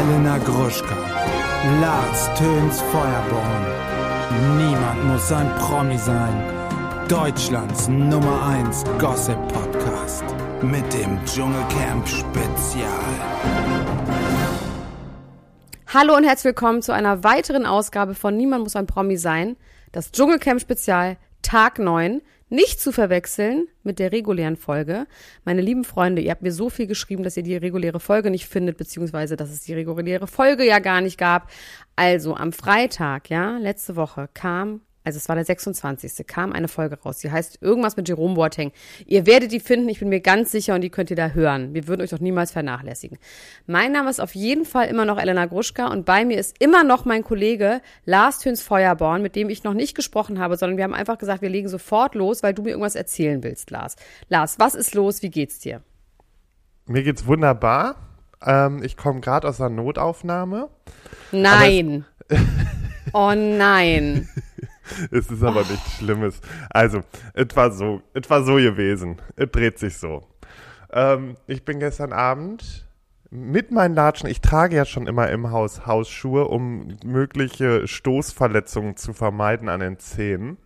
[0.00, 0.96] Elena Gruschka,
[1.78, 3.66] Lars Töns Feuerborn.
[4.56, 6.42] Niemand muss ein Promi sein.
[7.06, 10.24] Deutschlands Nummer 1 Gossip Podcast
[10.62, 12.88] mit dem Dschungelcamp Spezial.
[15.88, 19.56] Hallo und herzlich willkommen zu einer weiteren Ausgabe von Niemand muss ein Promi sein.
[19.92, 22.22] Das Dschungelcamp Spezial Tag 9.
[22.52, 25.06] Nicht zu verwechseln mit der regulären Folge.
[25.44, 28.46] Meine lieben Freunde, ihr habt mir so viel geschrieben, dass ihr die reguläre Folge nicht
[28.46, 31.48] findet, beziehungsweise dass es die reguläre Folge ja gar nicht gab.
[31.94, 36.26] Also am Freitag, ja, letzte Woche kam also es war der 26.
[36.26, 37.18] kam eine Folge raus.
[37.18, 38.72] Die heißt irgendwas mit Jerome Boateng.
[39.06, 41.72] Ihr werdet die finden, ich bin mir ganz sicher und die könnt ihr da hören.
[41.72, 43.18] Wir würden euch doch niemals vernachlässigen.
[43.66, 46.84] Mein Name ist auf jeden Fall immer noch Elena Gruschka und bei mir ist immer
[46.84, 50.84] noch mein Kollege Lars Töns Feuerborn, mit dem ich noch nicht gesprochen habe, sondern wir
[50.84, 53.96] haben einfach gesagt, wir legen sofort los, weil du mir irgendwas erzählen willst, Lars.
[54.28, 55.22] Lars, was ist los?
[55.22, 55.82] Wie geht's dir?
[56.86, 57.96] Mir geht's wunderbar.
[58.44, 60.68] Ähm, ich komme gerade aus einer Notaufnahme.
[61.32, 62.04] Nein.
[63.12, 64.28] oh nein.
[65.10, 66.40] es ist aber nichts Schlimmes.
[66.70, 67.02] Also,
[67.34, 69.20] es war so, es war so gewesen.
[69.36, 70.26] Es dreht sich so.
[70.92, 72.86] Ähm, ich bin gestern Abend
[73.30, 79.12] mit meinen Latschen, ich trage ja schon immer im Haus Hausschuhe, um mögliche Stoßverletzungen zu
[79.12, 80.58] vermeiden an den Zehen.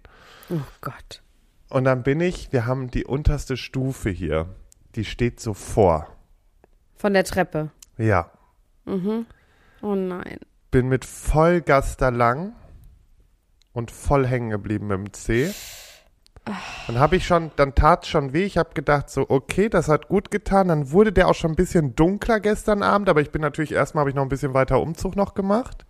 [0.49, 1.23] Oh Gott.
[1.69, 4.55] Und dann bin ich, wir haben die unterste Stufe hier,
[4.95, 6.09] die steht so vor.
[6.97, 7.71] Von der Treppe?
[7.99, 8.31] Ja.
[8.87, 9.27] Mhm.
[9.83, 10.39] Oh nein.
[10.71, 12.55] Bin mit Vollgas da lang
[13.75, 15.53] und voll hängen geblieben mit dem C.
[16.87, 18.45] Dann habe ich schon, dann tat schon weh.
[18.45, 20.69] Ich habe gedacht so, okay, das hat gut getan.
[20.69, 24.03] Dann wurde der auch schon ein bisschen dunkler gestern Abend, aber ich bin natürlich erstmal
[24.03, 25.87] habe ich noch ein bisschen weiter Umzug noch gemacht.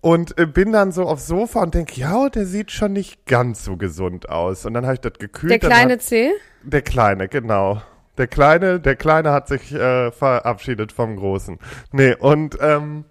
[0.00, 3.64] Und äh, bin dann so aufs Sofa und denke, ja, der sieht schon nicht ganz
[3.64, 4.64] so gesund aus.
[4.64, 5.50] Und dann habe ich das gekühlt.
[5.50, 6.30] Der kleine hat, C?
[6.62, 7.82] Der kleine, genau.
[8.16, 11.58] Der kleine, der kleine hat sich äh, verabschiedet vom Großen.
[11.92, 13.04] Nee, und ähm,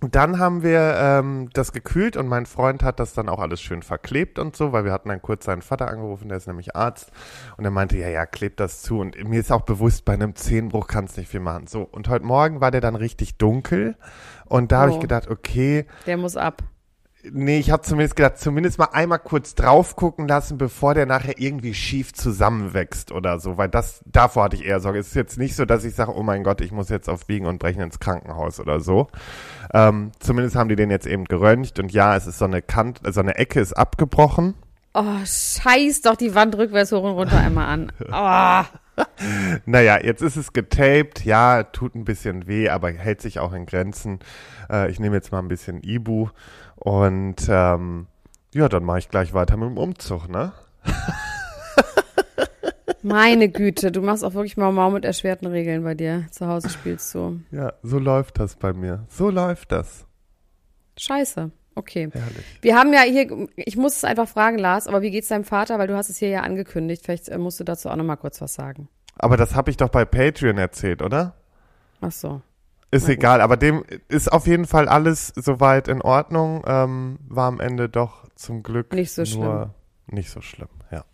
[0.00, 3.82] dann haben wir ähm, das gekühlt und mein Freund hat das dann auch alles schön
[3.82, 7.10] verklebt und so, weil wir hatten dann kurz seinen Vater angerufen, der ist nämlich Arzt
[7.56, 10.34] und er meinte, ja, ja, klebt das zu und mir ist auch bewusst, bei einem
[10.34, 11.66] Zehenbruch kann es nicht viel machen.
[11.66, 13.96] So, und heute Morgen war der dann richtig dunkel
[14.44, 14.82] und da oh.
[14.82, 15.86] habe ich gedacht, okay.
[16.06, 16.62] Der muss ab.
[17.32, 21.38] Nee, ich habe zumindest gedacht, zumindest mal einmal kurz drauf gucken lassen, bevor der nachher
[21.38, 24.98] irgendwie schief zusammenwächst oder so, weil das, davor hatte ich eher Sorge.
[24.98, 27.26] Es ist jetzt nicht so, dass ich sage, oh mein Gott, ich muss jetzt auf
[27.26, 29.08] Biegen und Brechen ins Krankenhaus oder so.
[29.72, 33.00] Ähm, zumindest haben die den jetzt eben geröntgt und ja, es ist so eine Kant,
[33.08, 34.54] so eine Ecke ist abgebrochen.
[34.94, 37.92] Oh, scheiß doch die Wand rückwärts hoch und runter einmal an.
[38.08, 38.64] Oh.
[39.66, 43.66] naja, jetzt ist es getaped, ja, tut ein bisschen weh, aber hält sich auch in
[43.66, 44.20] Grenzen.
[44.70, 46.30] Äh, ich nehme jetzt mal ein bisschen Ibu
[46.76, 48.06] und ähm,
[48.54, 50.52] ja, dann mache ich gleich weiter mit dem Umzug, ne?
[53.02, 56.26] Meine Güte, du machst auch wirklich mal Mau mit erschwerten Regeln bei dir.
[56.30, 57.40] Zu Hause spielst du.
[57.52, 59.06] Ja, so läuft das bei mir.
[59.08, 60.06] So läuft das.
[60.98, 61.50] Scheiße.
[61.76, 62.08] Okay.
[62.12, 62.44] Herrlich.
[62.62, 65.78] Wir haben ja hier, ich muss es einfach fragen, Lars, aber wie geht's deinem Vater?
[65.78, 67.04] Weil du hast es hier ja angekündigt.
[67.04, 68.88] Vielleicht äh, musst du dazu auch nochmal kurz was sagen.
[69.18, 71.34] Aber das habe ich doch bei Patreon erzählt, oder?
[72.00, 72.40] Ach so.
[72.90, 76.62] Ist egal, aber dem ist auf jeden Fall alles soweit in Ordnung.
[76.66, 79.70] Ähm, war am Ende doch zum Glück nicht so nur schlimm.
[80.06, 81.04] nicht so schlimm, ja.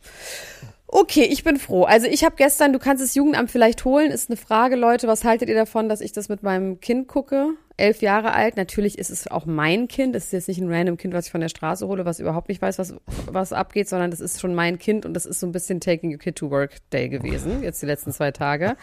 [0.95, 1.85] Okay, ich bin froh.
[1.85, 5.25] Also ich habe gestern, du kannst das Jugendamt vielleicht holen, ist eine Frage, Leute, was
[5.25, 7.55] haltet ihr davon, dass ich das mit meinem Kind gucke?
[7.79, 10.99] Elf Jahre alt, natürlich ist es auch mein Kind, es ist jetzt nicht ein random
[10.99, 12.95] Kind, was ich von der Straße hole, was überhaupt nicht weiß, was,
[13.27, 16.13] was abgeht, sondern das ist schon mein Kind und das ist so ein bisschen Taking
[16.13, 18.77] a Kid to Work Day gewesen, jetzt die letzten zwei Tage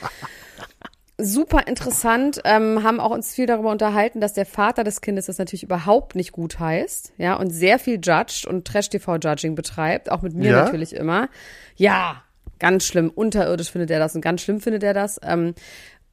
[1.20, 5.38] super interessant, ähm, haben auch uns viel darüber unterhalten, dass der Vater des Kindes das
[5.38, 10.34] natürlich überhaupt nicht gut heißt, ja, und sehr viel judged und Trash-TV-Judging betreibt, auch mit
[10.34, 10.64] mir ja?
[10.64, 11.30] natürlich immer.
[11.76, 12.24] Ja,
[12.60, 15.20] ganz schlimm, unterirdisch findet er das und ganz schlimm findet er das.
[15.24, 15.54] Ähm,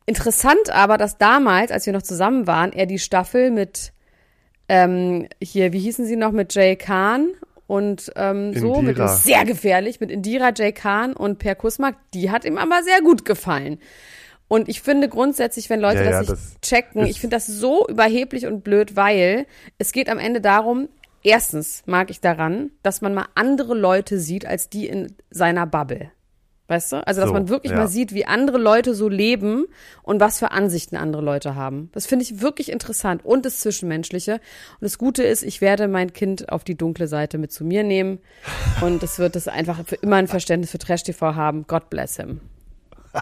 [0.07, 3.93] interessant aber, dass damals, als wir noch zusammen waren, er die Staffel mit
[4.69, 7.29] ähm, hier, wie hießen sie noch, mit Jay Kahn
[7.67, 12.45] und ähm, so, mit sehr gefährlich, mit Indira Jay Kahn und Per Kusmak, die hat
[12.45, 13.79] ihm aber sehr gut gefallen.
[14.49, 17.87] Und ich finde grundsätzlich, wenn Leute ja, das nicht das checken, ich finde das so
[17.89, 19.47] überheblich und blöd, weil
[19.79, 20.89] es geht am Ende darum,
[21.23, 26.13] erstens mag ich daran, dass man mal andere Leute sieht als die in seiner Bubble.
[26.69, 27.07] Weißt du?
[27.07, 27.79] Also, dass so, man wirklich ja.
[27.79, 29.67] mal sieht, wie andere Leute so leben
[30.03, 31.91] und was für Ansichten andere Leute haben.
[31.93, 34.35] Das finde ich wirklich interessant und das Zwischenmenschliche.
[34.35, 34.41] Und
[34.81, 38.19] das Gute ist, ich werde mein Kind auf die dunkle Seite mit zu mir nehmen
[38.81, 41.67] und es wird es einfach für immer ein Verständnis für Trash TV haben.
[41.69, 42.41] God bless him.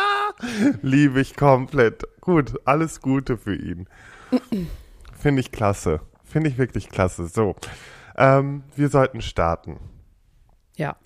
[0.82, 2.04] Liebe ich komplett.
[2.20, 3.88] Gut, alles Gute für ihn.
[5.18, 6.00] Finde ich klasse.
[6.24, 7.26] Finde ich wirklich klasse.
[7.26, 7.54] So,
[8.16, 9.78] ähm, wir sollten starten.
[10.76, 10.96] Ja.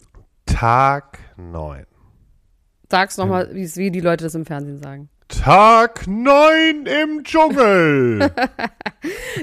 [0.46, 1.86] Tag 9.
[2.88, 5.08] Sag's nochmal, wie die Leute das im Fernsehen sagen.
[5.28, 8.30] Tag 9 im Dschungel.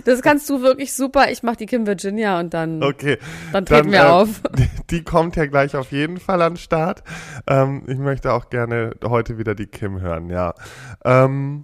[0.03, 1.31] Das kannst du wirklich super.
[1.31, 3.17] Ich mach die Kim Virginia und dann, Okay.
[3.53, 4.41] dann treten wir äh, auf.
[4.57, 7.01] Die, die kommt ja gleich auf jeden Fall an den Start.
[7.47, 10.53] Ähm, ich möchte auch gerne heute wieder die Kim hören, ja.
[11.05, 11.63] Ähm,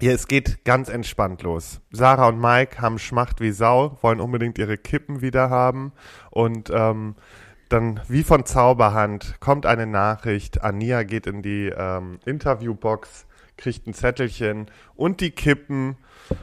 [0.00, 1.80] ja, es geht ganz entspannt los.
[1.90, 5.92] Sarah und Mike haben Schmacht wie Sau, wollen unbedingt ihre Kippen wieder haben
[6.30, 7.16] und ähm,
[7.68, 10.62] dann wie von Zauberhand kommt eine Nachricht.
[10.62, 13.26] Ania geht in die ähm, Interviewbox,
[13.56, 15.96] kriegt ein Zettelchen und die Kippen.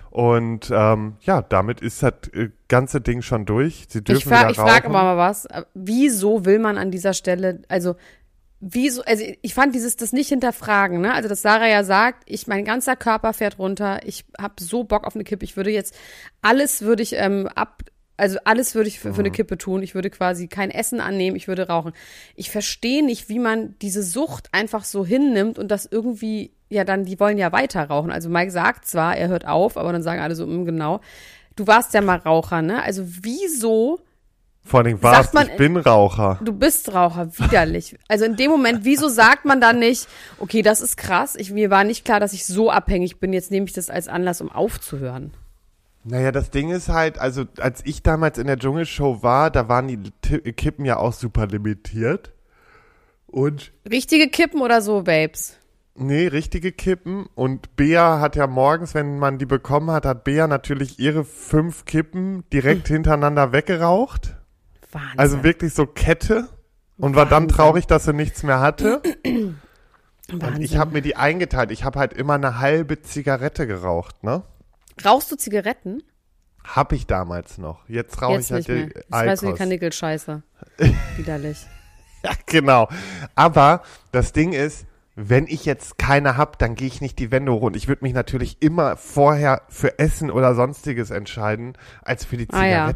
[0.09, 3.87] Und ähm, ja, damit ist das äh, ganze Ding schon durch.
[3.89, 5.47] Sie dürfen Ich, fra ich frage immer mal was.
[5.73, 7.95] Wieso will man an dieser Stelle, also
[8.61, 11.13] wieso, also ich fand dieses das nicht hinterfragen, ne?
[11.13, 15.05] Also dass Sarah ja sagt, ich mein ganzer Körper fährt runter, ich habe so Bock
[15.05, 15.95] auf eine Kippe, ich würde jetzt
[16.41, 17.81] alles würde ich ähm, ab
[18.21, 19.81] also alles würde ich für, für eine Kippe tun.
[19.81, 21.91] Ich würde quasi kein Essen annehmen, ich würde rauchen.
[22.35, 27.03] Ich verstehe nicht, wie man diese Sucht einfach so hinnimmt und das irgendwie, ja dann,
[27.03, 28.11] die wollen ja weiter rauchen.
[28.11, 31.01] Also Mike sagt zwar, er hört auf, aber dann sagen alle so, mm, genau.
[31.55, 32.83] Du warst ja mal Raucher, ne?
[32.83, 33.99] Also wieso
[34.63, 36.39] Vor allem was, Sagt man- ich bin Raucher.
[36.43, 37.97] Du bist Raucher, widerlich.
[38.07, 40.07] Also in dem Moment, wieso sagt man dann nicht,
[40.37, 43.49] okay, das ist krass, ich, mir war nicht klar, dass ich so abhängig bin, jetzt
[43.49, 45.33] nehme ich das als Anlass, um aufzuhören.
[46.03, 49.87] Naja, das Ding ist halt, also als ich damals in der Dschungelshow war, da waren
[49.87, 52.33] die Ti- Kippen ja auch super limitiert.
[53.27, 55.57] Und Richtige Kippen oder so, Babes?
[55.95, 57.27] Nee, richtige Kippen.
[57.35, 61.85] Und Bea hat ja morgens, wenn man die bekommen hat, hat Bea natürlich ihre fünf
[61.85, 64.35] Kippen direkt hintereinander weggeraucht.
[64.91, 65.19] Wahnsinn.
[65.19, 66.47] Also wirklich so Kette.
[66.97, 67.55] Und war dann Wahnsinn.
[67.57, 69.01] traurig, dass sie nichts mehr hatte.
[69.25, 70.61] Und Wahnsinn.
[70.61, 71.71] ich habe mir die eingeteilt.
[71.71, 74.43] Ich habe halt immer eine halbe Zigarette geraucht, ne?
[75.03, 76.03] Rauchst du Zigaretten?
[76.63, 77.87] Hab ich damals noch.
[77.89, 78.87] Jetzt rauche ich halt mehr.
[78.87, 79.53] Jetzt weißt du die.
[79.53, 80.43] Kanickelscheiße.
[81.17, 81.65] Widerlich.
[82.23, 82.87] Ja, genau.
[83.33, 84.85] Aber das Ding ist,
[85.15, 87.61] wenn ich jetzt keine hab, dann gehe ich nicht die Wände hoch.
[87.61, 91.73] Und ich würde mich natürlich immer vorher für Essen oder sonstiges entscheiden,
[92.03, 92.93] als für die Ah, ja.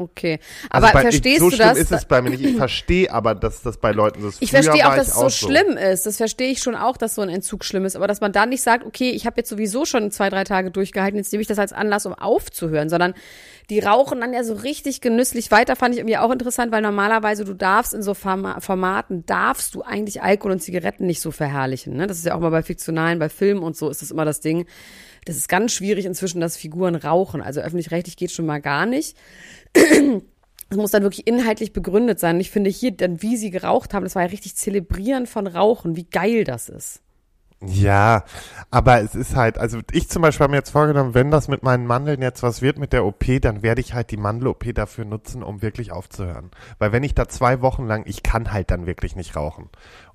[0.00, 0.38] Okay.
[0.70, 1.76] Also Aber bei, verstehst so du das?
[1.76, 2.44] ist es bei mir nicht.
[2.44, 4.40] Ich verstehe aber, dass das bei Leuten so ist.
[4.40, 6.06] Ich verstehe auch, dass ich es so schlimm ist.
[6.06, 7.96] Das verstehe ich schon auch, dass so ein Entzug schlimm ist.
[7.96, 10.70] Aber dass man da nicht sagt, okay, ich habe jetzt sowieso schon zwei, drei Tage
[10.70, 13.14] durchgehalten, jetzt nehme ich das als Anlass, um aufzuhören, sondern
[13.70, 15.76] die rauchen dann ja so richtig genüsslich weiter.
[15.76, 19.82] Fand ich irgendwie auch interessant, weil normalerweise du darfst in so Forma Formaten, darfst du
[19.82, 21.94] eigentlich Alkohol und Zigaretten nicht so verherrlichen.
[21.94, 22.06] Ne?
[22.06, 24.40] Das ist ja auch mal bei Fiktionalen, bei Filmen und so ist das immer das
[24.40, 24.66] Ding.
[25.26, 27.42] Das ist ganz schwierig inzwischen, dass Figuren rauchen.
[27.42, 29.16] Also öffentlich-rechtlich geht schon mal gar nicht.
[30.70, 32.40] Es muss dann wirklich inhaltlich begründet sein.
[32.40, 35.96] Ich finde hier, dann wie sie geraucht haben, das war ja richtig Zelebrieren von Rauchen,
[35.96, 37.02] wie geil das ist.
[37.60, 38.22] Ja,
[38.70, 41.64] aber es ist halt, also ich zum Beispiel habe mir jetzt vorgenommen, wenn das mit
[41.64, 45.04] meinen Mandeln jetzt was wird mit der OP, dann werde ich halt die Mandel-OP dafür
[45.04, 46.52] nutzen, um wirklich aufzuhören.
[46.78, 49.70] Weil wenn ich da zwei Wochen lang, ich kann halt dann wirklich nicht rauchen.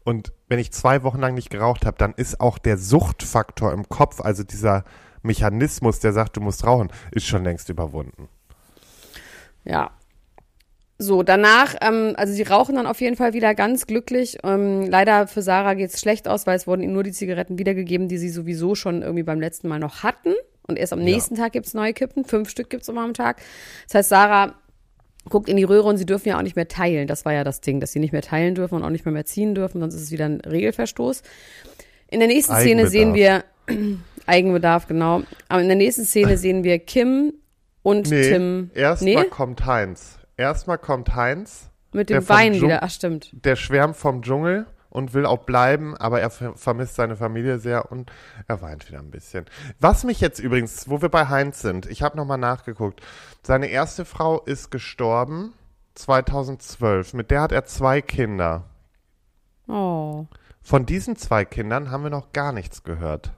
[0.06, 3.90] Und wenn ich zwei Wochen lang nicht geraucht habe, dann ist auch der Suchtfaktor im
[3.90, 4.86] Kopf, also dieser
[5.22, 8.30] Mechanismus, der sagt, du musst rauchen, ist schon längst überwunden.
[9.66, 9.92] Ja.
[11.00, 14.38] So, danach, ähm, also sie rauchen dann auf jeden Fall wieder ganz glücklich.
[14.44, 18.08] Ähm, leider für Sarah geht's schlecht aus, weil es wurden ihnen nur die Zigaretten wiedergegeben,
[18.08, 20.34] die sie sowieso schon irgendwie beim letzten Mal noch hatten.
[20.68, 22.24] Und erst am nächsten Tag gibt's neue Kippen.
[22.24, 23.42] Fünf Stück gibt's immer am Tag.
[23.88, 24.54] Das heißt, Sarah
[25.30, 27.08] guckt in die Röhre und sie dürfen ja auch nicht mehr teilen.
[27.08, 29.14] Das war ja das Ding, dass sie nicht mehr teilen dürfen und auch nicht mehr
[29.14, 31.22] mehr ziehen dürfen, sonst ist es wieder ein Regelverstoß.
[32.10, 33.44] In der nächsten Szene sehen wir
[34.26, 35.24] Eigenbedarf, genau.
[35.50, 37.34] Aber in der nächsten Szene sehen wir Kim
[37.82, 38.72] und Nee, Tim.
[38.74, 39.30] erstmal Nee?
[39.30, 40.20] kommt Heinz.
[40.44, 42.84] Erstmal kommt Heinz, Mit dem Wein wieder.
[42.84, 43.30] Ach, stimmt.
[43.46, 47.92] der schwärmt vom Dschungel und will auch bleiben, aber er ver- vermisst seine Familie sehr
[47.92, 48.12] und
[48.48, 49.46] er weint wieder ein bisschen.
[49.80, 53.02] Was mich jetzt übrigens, wo wir bei Heinz sind, ich habe nochmal nachgeguckt.
[53.42, 55.54] Seine erste Frau ist gestorben
[55.96, 57.14] 2012.
[57.14, 58.66] Mit der hat er zwei Kinder.
[59.68, 60.26] Oh.
[60.62, 63.32] Von diesen zwei Kindern haben wir noch gar nichts gehört.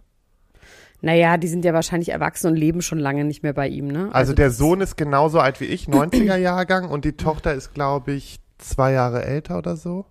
[1.06, 4.10] Naja, die sind ja wahrscheinlich erwachsen und leben schon lange nicht mehr bei ihm, ne?
[4.12, 7.76] Also, der das- Sohn ist genauso alt wie ich, 90er Jahrgang, und die Tochter ist,
[7.76, 10.06] glaube ich, zwei Jahre älter oder so.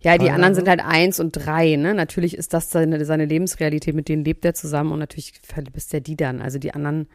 [0.00, 1.92] Ja, die anderen sind halt eins und drei, ne?
[1.92, 6.00] Natürlich ist das seine, seine Lebensrealität, mit denen lebt er zusammen und natürlich vermisst er
[6.00, 6.40] die dann.
[6.40, 7.06] Also die anderen.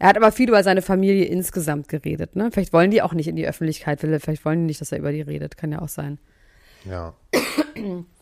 [0.00, 2.50] Er hat aber viel über seine Familie insgesamt geredet, ne?
[2.52, 5.12] Vielleicht wollen die auch nicht in die Öffentlichkeit, vielleicht wollen die nicht, dass er über
[5.12, 5.56] die redet.
[5.56, 6.18] Kann ja auch sein.
[6.84, 7.14] Ja.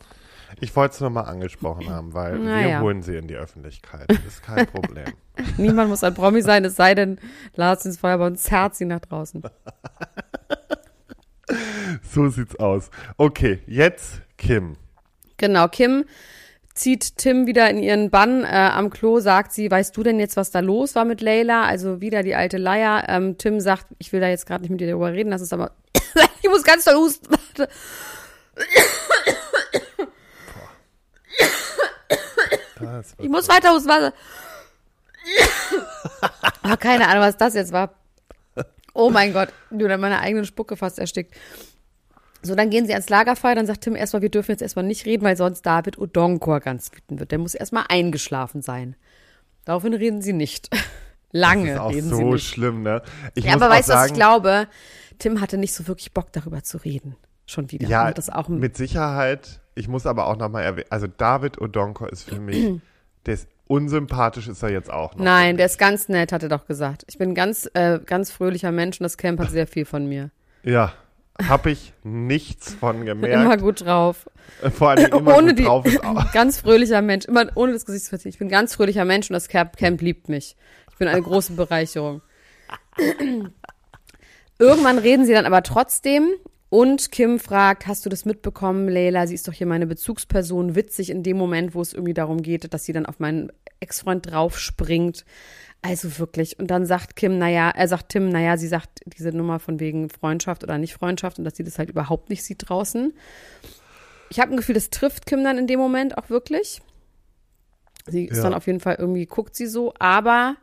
[0.59, 2.81] Ich wollte es nur mal angesprochen haben, weil wir Naja.
[2.81, 4.11] holen sie in die Öffentlichkeit.
[4.27, 5.05] Ist kein Problem.
[5.57, 7.19] Niemand muss ein Promi sein, es sei denn,
[7.55, 9.43] Lars ins Feuerwehr zerrt sie nach draußen.
[12.01, 12.89] so sieht's aus.
[13.17, 14.75] Okay, jetzt Kim.
[15.37, 16.05] Genau, Kim
[16.73, 20.35] zieht Tim wieder in ihren Bann äh, am Klo, sagt sie, weißt du denn jetzt,
[20.37, 21.63] was da los war mit Leila?
[21.63, 23.05] Also wieder die alte Leier.
[23.07, 25.53] Ähm, Tim sagt, ich will da jetzt gerade nicht mit dir darüber reden, das ist
[25.53, 25.71] aber,
[26.41, 27.27] ich muss ganz doll husten.
[27.29, 27.69] Warte.
[28.57, 30.09] Ja, es wird
[33.17, 34.13] Ich muss weiter aufs Wasser.
[36.61, 37.93] ah, keine Ahnung, was das jetzt war.
[38.93, 41.35] Oh mein Gott, du dann meine eigene Spucke fast erstickt.
[42.41, 45.05] So, dann gehen sie ans Lagerfeuer, dann sagt Tim erstmal, wir dürfen jetzt erstmal nicht
[45.05, 47.31] reden, weil sonst David Odonkor ganz wütend wird.
[47.31, 48.95] Der muss erstmal eingeschlafen sein.
[49.65, 50.69] Daraufhin reden sie nicht.
[51.31, 52.47] Lange Das ist auch reden sie so nicht.
[52.47, 53.01] schlimm, ne?
[53.33, 54.67] Ich Ja, aber weißt du, was ich glaube?
[55.17, 57.15] Tim hatte nicht so wirklich Bock, darüber zu reden.
[57.45, 57.87] Schon wieder.
[57.87, 59.61] Ja, das auch mit Sicherheit.
[59.75, 62.81] Ich muss aber auch nochmal erwähnen, also David Odonko ist für mich,
[63.25, 65.23] der ist unsympathisch ist er jetzt auch noch.
[65.23, 67.03] Nein, der ist ganz nett, hat er doch gesagt.
[67.07, 70.07] Ich bin ein ganz, äh, ganz fröhlicher Mensch und das Camp hat sehr viel von
[70.07, 70.31] mir.
[70.63, 70.93] Ja,
[71.47, 73.61] habe ich nichts von Immer gemerkt.
[73.61, 74.29] gut drauf.
[74.73, 76.31] Vor allem immer ohne gut die, drauf ist auch.
[76.33, 78.35] ganz fröhlicher Mensch, immer ohne das Gesichtsverzicht.
[78.35, 80.55] Ich bin ein ganz fröhlicher Mensch und das Camp, Camp liebt mich.
[80.91, 82.21] Ich bin eine große Bereicherung.
[84.59, 86.29] Irgendwann reden sie dann aber trotzdem
[86.75, 89.27] und Kim fragt, hast du das mitbekommen, Leila?
[89.27, 90.75] Sie ist doch hier meine Bezugsperson.
[90.75, 94.29] Witzig in dem Moment, wo es irgendwie darum geht, dass sie dann auf meinen Ex-Freund
[94.29, 95.23] draufspringt.
[95.81, 96.59] Also wirklich.
[96.59, 100.09] Und dann sagt Kim, naja, er sagt Tim, naja, sie sagt diese Nummer von wegen
[100.09, 103.13] Freundschaft oder nicht Freundschaft und dass sie das halt überhaupt nicht sieht draußen.
[104.29, 106.81] Ich habe ein Gefühl, das trifft Kim dann in dem Moment auch wirklich.
[108.07, 108.43] Sie ist Ja.
[108.43, 110.57] dann auf jeden Fall irgendwie, guckt sie so, aber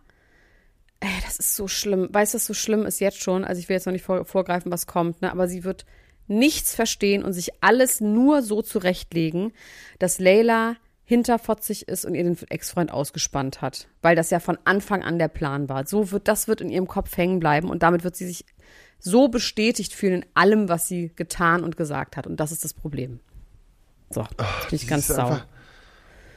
[1.01, 2.09] ey, das ist so schlimm.
[2.11, 3.45] Weißt du, was so schlimm ist jetzt schon?
[3.45, 5.31] Also ich will jetzt noch nicht vor, vorgreifen, was kommt, ne?
[5.33, 5.87] aber sie wird
[6.27, 9.53] nichts verstehen und sich alles nur so zurechtlegen,
[9.99, 15.03] dass Leila hinterfotzig ist und ihr den Ex-Freund ausgespannt hat, weil das ja von Anfang
[15.03, 15.87] an der Plan war.
[15.87, 18.47] So wird das wird in ihrem Kopf hängen bleiben und damit wird sie sich
[18.99, 22.73] so bestätigt fühlen in allem, was sie getan und gesagt hat und das ist das
[22.73, 23.21] Problem.
[24.11, 24.37] So, jetzt
[24.71, 25.25] bin ich ganz sauer.
[25.25, 25.47] einfach-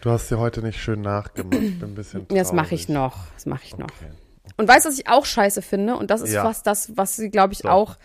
[0.01, 1.61] Du hast sie heute nicht schön nachgemacht.
[1.63, 2.95] Ich bin ein bisschen Ja, das mache ich traurig.
[2.95, 3.17] noch.
[3.33, 3.87] Das mache ich noch.
[3.87, 4.11] Okay.
[4.57, 5.95] Und weißt du, was ich auch scheiße finde?
[5.95, 6.43] Und das ist Ja.
[6.43, 7.69] fast das, was sie, glaube ich, So.
[7.69, 7.97] auch,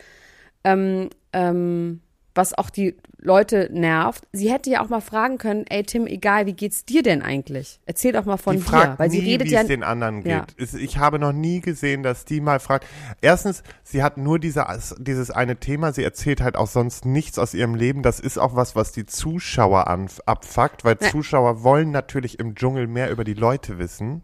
[0.65, 2.01] ähm, ähm,
[2.35, 4.27] was auch die Leute nervt.
[4.33, 7.81] Sie hätte ja auch mal fragen können, ey Tim, egal, wie geht's dir denn eigentlich?
[7.87, 8.95] Erzähl doch mal von die dir.
[8.97, 9.61] Weil nie, sie redet wie ja.
[9.61, 10.55] es den anderen geht.
[10.59, 10.79] Ja.
[10.79, 12.87] Ich habe noch nie gesehen, dass die mal fragt.
[13.21, 14.67] Erstens, sie hat nur diese,
[14.99, 15.93] dieses eine Thema.
[15.93, 18.03] Sie erzählt halt auch sonst nichts aus ihrem Leben.
[18.03, 21.11] Das ist auch was, was die Zuschauer an, abfuckt, weil Ja.
[21.11, 24.23] Zuschauer wollen natürlich im Dschungel mehr über die Leute wissen.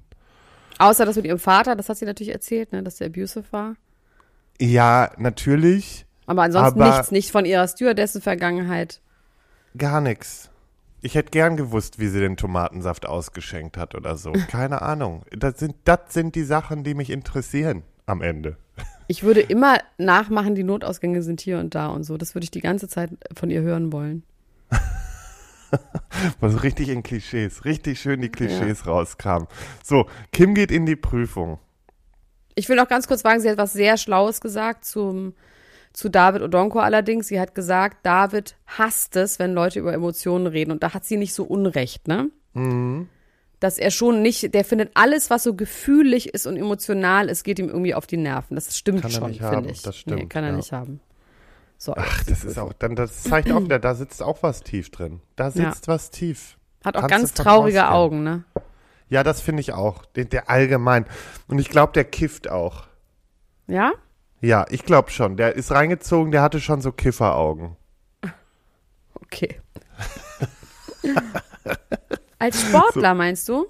[0.78, 3.74] Außer das mit ihrem Vater, das hat sie natürlich erzählt, ne, dass der abusive war.
[4.60, 6.05] Ja, natürlich.
[6.26, 9.00] Aber ansonsten Aber- nichts, nicht von ihrer Stewardessen-Vergangenheit.
[9.76, 10.50] Gar nichts.
[11.02, 14.32] Ich hätte gern gewusst, wie sie den Tomatensaft ausgeschenkt hat oder so.
[14.50, 15.24] Keine Ahnung.
[15.30, 18.56] Das sind, das sind die Sachen, die mich interessieren am Ende.
[19.08, 22.16] Ich würde immer nachmachen, die Notausgänge sind hier und da und so.
[22.16, 24.24] Das würde ich die ganze Zeit von ihr hören wollen.
[26.40, 29.44] Was richtig in Klischees, richtig schön die Klischees rauskam.
[29.84, 31.60] So, Kim geht in die Prüfung.
[32.56, 35.34] Ich will noch ganz kurz sagen, sie hat was sehr Schlaues gesagt zum,
[35.96, 37.28] zu David Odonko allerdings.
[37.28, 40.70] Sie hat gesagt, David hasst es, wenn Leute über Emotionen reden.
[40.70, 42.28] Und da hat sie nicht so Unrecht, ne?
[42.52, 43.08] Mhm.
[43.60, 47.58] Dass er schon nicht, der findet alles, was so gefühlig ist und emotional ist, geht
[47.58, 48.56] ihm irgendwie auf die Nerven.
[48.56, 49.80] Das stimmt Kann schon, finde ich.
[49.80, 50.56] das stimmt, nee, kann er ja.
[50.56, 51.00] nicht haben.
[51.78, 54.90] So, Ach, das ist auch, dann, das zeigt auch wieder, da sitzt auch was tief
[54.90, 55.20] drin.
[55.34, 56.58] Da sitzt was tief.
[56.84, 57.88] hat auch kannst ganz traurige.
[57.88, 58.44] Augen, ne?
[59.08, 60.04] Ja, das finde ich auch.
[60.04, 61.06] Der, der allgemein.
[61.48, 62.84] Und ich glaube, der kifft auch.
[63.66, 63.92] Ja?
[64.40, 65.36] Ja, ich glaube schon.
[65.36, 67.76] Der ist reingezogen, der hatte schon so Kifferaugen.
[69.14, 69.60] Okay.
[72.38, 73.66] Als Sportler meinst du?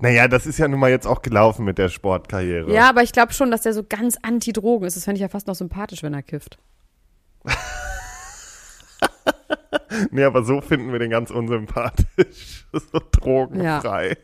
[0.00, 2.72] Naja, das ist ja nun mal jetzt auch gelaufen mit der Sportkarriere.
[2.72, 4.96] Ja, aber ich glaube schon, dass der so ganz anti-Drogen ist.
[4.96, 6.58] Das fände ich ja fast noch sympathisch, wenn er kifft.
[10.10, 12.66] Nee, aber so finden wir den ganz unsympathisch.
[12.72, 14.16] so drogenfrei.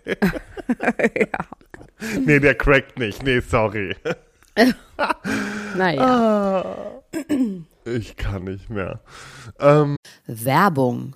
[2.24, 3.22] Nee, der crackt nicht.
[3.22, 3.96] Nee, sorry.
[5.74, 6.76] Naja.
[7.84, 9.00] Ich kann nicht mehr.
[9.60, 11.14] Ähm, Werbung.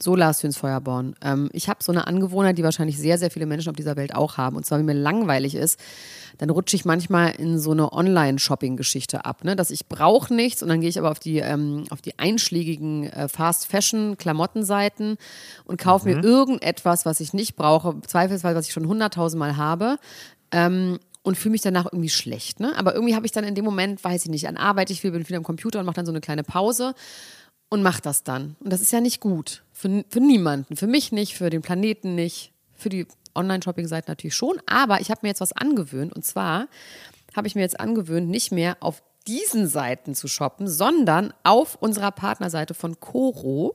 [0.00, 1.14] So Lars Hüns Feuerborn.
[1.22, 4.14] Ähm, ich habe so eine Angewohnheit, die wahrscheinlich sehr, sehr viele Menschen auf dieser Welt
[4.14, 4.56] auch haben.
[4.56, 5.80] Und zwar, wenn mir langweilig ist,
[6.38, 9.44] dann rutsche ich manchmal in so eine Online-Shopping-Geschichte ab.
[9.44, 9.56] Ne?
[9.56, 13.04] Dass ich brauche nichts und dann gehe ich aber auf die, ähm, auf die einschlägigen
[13.04, 15.16] äh, Fast-Fashion-Klamottenseiten
[15.64, 19.96] und kaufe mir irgendetwas, was ich nicht brauche, zweifelsweise, was ich schon hunderttausendmal habe.
[20.50, 22.60] Ähm, und fühle mich danach irgendwie schlecht.
[22.60, 22.76] Ne?
[22.76, 25.10] Aber irgendwie habe ich dann in dem Moment, weiß ich nicht, an Arbeit, ich viel,
[25.10, 26.94] bin viel am Computer und mache dann so eine kleine Pause
[27.70, 28.56] und mache das dann.
[28.60, 29.64] Und das ist ja nicht gut.
[29.72, 30.76] Für, für niemanden.
[30.76, 34.60] Für mich nicht, für den Planeten nicht, für die Online-Shopping-Seiten natürlich schon.
[34.66, 36.12] Aber ich habe mir jetzt was angewöhnt.
[36.12, 36.68] Und zwar
[37.34, 42.10] habe ich mir jetzt angewöhnt, nicht mehr auf diesen Seiten zu shoppen, sondern auf unserer
[42.10, 43.74] Partnerseite von Coro.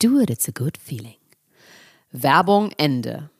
[0.00, 1.16] Do it, it's a good feeling.
[2.10, 3.30] Werbung Ende.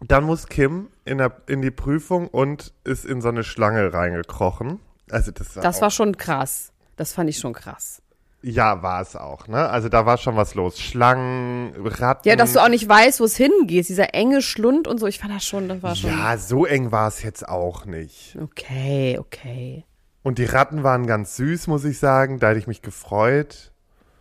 [0.00, 4.80] Dann muss Kim in, der, in die Prüfung und ist in so eine Schlange reingekrochen.
[5.10, 6.72] Also das, war Das war schon krass.
[6.96, 8.02] Das fand ich schon krass.
[8.42, 9.68] Ja, war es auch, ne?
[9.68, 10.78] Also da war schon was los.
[10.80, 12.28] Schlangen, Ratten.
[12.28, 13.88] Ja, dass du auch nicht weißt, wo es hingeht.
[13.88, 15.06] Dieser enge Schlund und so.
[15.06, 16.10] Ich fand das schon, das war schon.
[16.10, 18.36] Ja, so eng war es jetzt auch nicht.
[18.40, 19.84] Okay, okay.
[20.26, 22.40] Und die Ratten waren ganz süß, muss ich sagen.
[22.40, 23.70] Da hätte ich mich gefreut.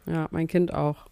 [0.05, 1.07] Ja, mein Kind auch.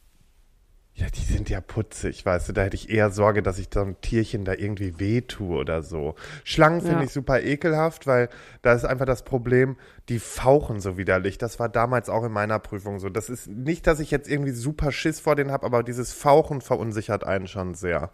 [0.94, 2.54] Ja, die sind ja putzig, weißt du.
[2.54, 6.14] Da hätte ich eher Sorge, dass ich dem Tierchen da irgendwie wehtue oder so.
[6.44, 7.04] Schlangen finde Ja.
[7.06, 8.30] ich super ekelhaft, weil
[8.62, 9.78] da ist einfach das Problem,
[10.10, 11.40] die fauchen so widerlich.
[11.40, 13.10] Das war damals auch in meiner Prüfung so.
[13.10, 16.62] Das ist nicht, dass ich jetzt irgendwie super Schiss vor denen habe, aber dieses Fauchen
[16.62, 18.12] verunsichert einen schon sehr.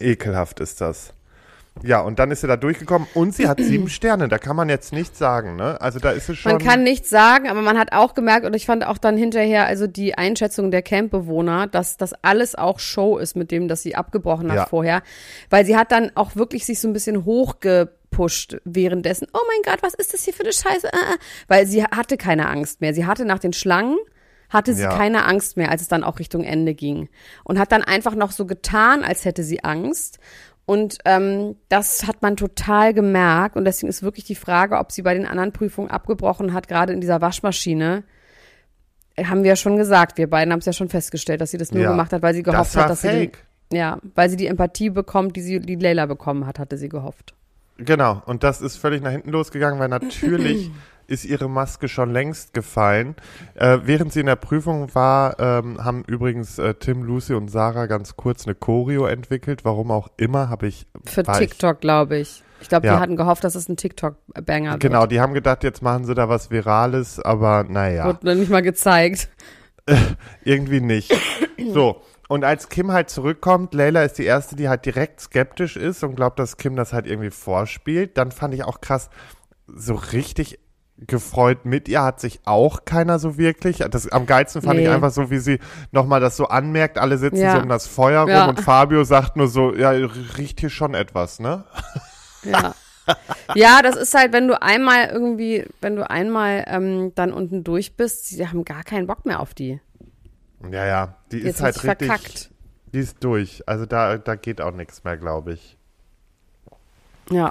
[0.00, 1.14] Ekelhaft ist das.
[1.82, 4.28] Ja, und dann ist sie da durchgekommen und sie hat sieben Sterne.
[4.28, 5.80] Da kann man jetzt nichts sagen, ne?
[5.80, 6.52] Also da ist es schon.
[6.52, 9.66] Man kann nichts sagen, aber man hat auch gemerkt, und ich fand auch dann hinterher,
[9.66, 13.96] also die Einschätzung der Campbewohner, dass das alles auch Show ist mit dem, dass sie
[13.96, 14.66] abgebrochen hat Ja.
[14.66, 15.02] vorher.
[15.50, 19.26] Weil sie hat dann auch wirklich sich so ein bisschen hochgepusht währenddessen.
[19.32, 20.88] Oh mein Gott, was ist das hier für eine Scheiße?
[20.92, 21.16] Ah, ah.
[21.48, 22.94] Weil sie hatte keine Angst mehr.
[22.94, 23.96] Sie hatte nach den Schlangen,
[24.48, 24.96] hatte sie Ja.
[24.96, 27.08] keine Angst mehr, als es dann auch Richtung Ende ging.
[27.42, 30.18] Und hat dann einfach noch so getan, als hätte sie Angst.
[30.66, 33.56] Und ähm, das hat man total gemerkt.
[33.56, 36.92] Und deswegen ist wirklich die Frage, ob sie bei den anderen Prüfungen abgebrochen hat, gerade
[36.92, 38.02] in dieser Waschmaschine.
[39.22, 40.16] Haben wir ja schon gesagt.
[40.18, 41.90] Wir beiden haben es ja schon festgestellt, dass sie das nur Ja.
[41.90, 43.36] gemacht hat, weil sie gehofft Das hat, dass fake.
[43.36, 46.78] sie die, ja, weil sie die Empathie bekommt, die sie die Leila bekommen hat, hatte
[46.78, 47.34] sie gehofft.
[47.76, 50.70] Genau, und das ist völlig nach hinten losgegangen, weil natürlich
[51.06, 53.14] ist ihre Maske schon längst gefallen.
[53.54, 57.86] Äh, während sie in der Prüfung war, ähm, haben übrigens äh, Tim, Lucy und Sarah
[57.86, 59.64] ganz kurz eine Choreo entwickelt.
[59.64, 60.86] Warum auch immer, habe ich.
[61.04, 62.42] Für TikTok, glaube ich.
[62.60, 62.94] Ich glaube, Ja.
[62.96, 65.12] die hatten gehofft, dass es ein TikTok-Banger Genau, wird.
[65.12, 68.06] die haben gedacht, jetzt machen sie da was Virales, aber naja.
[68.06, 69.28] Wurde noch nicht mal gezeigt.
[70.44, 71.14] Irgendwie nicht.
[71.72, 72.00] So.
[72.26, 76.14] Und als Kim halt zurückkommt, Leila ist die erste, die halt direkt skeptisch ist und
[76.16, 78.16] glaubt, dass Kim das halt irgendwie vorspielt.
[78.16, 79.10] Dann fand ich auch krass,
[79.66, 80.58] so richtig
[81.06, 83.78] gefreut mit ihr hat sich auch keiner so wirklich.
[83.90, 84.92] Das am geilsten fand ich Nee.
[84.94, 85.58] einfach so, wie sie
[85.92, 86.98] nochmal das so anmerkt.
[86.98, 87.56] Alle sitzen Ja.
[87.56, 88.46] so um das Feuer rum Ja.
[88.48, 91.64] und Fabio sagt nur so, ja, riecht hier schon etwas, ne?
[92.44, 92.74] Ja.
[93.54, 97.96] Ja, das ist halt, wenn du einmal irgendwie, wenn du einmal ähm, dann unten durch
[97.96, 99.78] bist, sie haben gar keinen Bock mehr auf die.
[100.70, 102.50] Ja, ja, die Jetzt ist halt richtig richtig, verkackt.
[102.94, 103.62] die ist durch.
[103.66, 105.76] Also da, da geht auch nichts mehr, glaube ich.
[107.30, 107.50] Ja.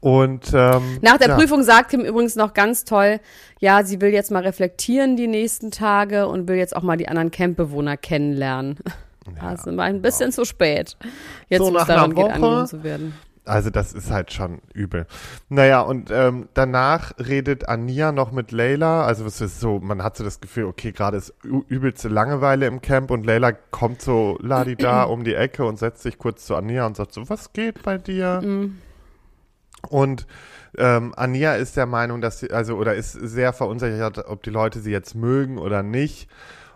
[0.00, 1.36] Und ähm, Nach der ja.
[1.36, 3.18] Prüfung sagt Kim übrigens noch ganz toll,
[3.58, 7.08] ja, sie will jetzt mal reflektieren die nächsten Tage und will jetzt auch mal die
[7.08, 8.78] anderen Campbewohner kennenlernen.
[9.36, 10.96] Ja, das war ein bisschen zu spät.
[11.48, 13.14] Jetzt, So nach daran geht, angenommen zu werden.
[13.44, 15.06] Also das ist halt schon übel.
[15.48, 19.04] Naja, und ähm, danach redet Ania noch mit Layla.
[19.04, 22.82] Also es ist so, man hat so das Gefühl, okay, gerade ist übelste Langeweile im
[22.82, 26.86] Camp und Layla kommt so ladida um die Ecke und setzt sich kurz zu Ania
[26.86, 28.40] und sagt so, was geht bei dir?
[29.88, 30.26] Und
[30.76, 34.80] ähm, Ania ist der Meinung, dass sie, also oder ist sehr verunsichert, ob die Leute
[34.80, 36.28] sie jetzt mögen oder nicht.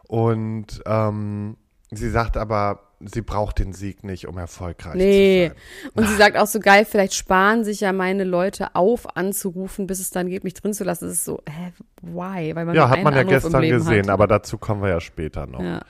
[0.09, 1.57] Und ähm,
[1.91, 5.49] sie sagt aber, sie braucht den Sieg nicht, um erfolgreich Nee.
[5.51, 5.93] zu sein.
[5.95, 9.99] Und sie sagt auch so geil, vielleicht sparen sich ja meine Leute auf, anzurufen, bis
[10.01, 11.07] es dann geht, mich drin zu lassen.
[11.07, 12.55] Das ist so, hä, why?
[12.55, 14.11] Weil man Ja, hat man ja Anruf im gestern gesehen, hat.
[14.11, 15.61] aber dazu kommen wir ja später noch.
[15.61, 15.81] Ja.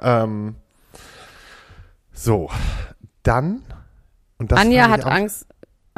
[0.00, 0.54] Ähm,
[2.12, 2.50] so,
[3.22, 3.62] dann.
[4.38, 5.46] Und das Anja hat Angst.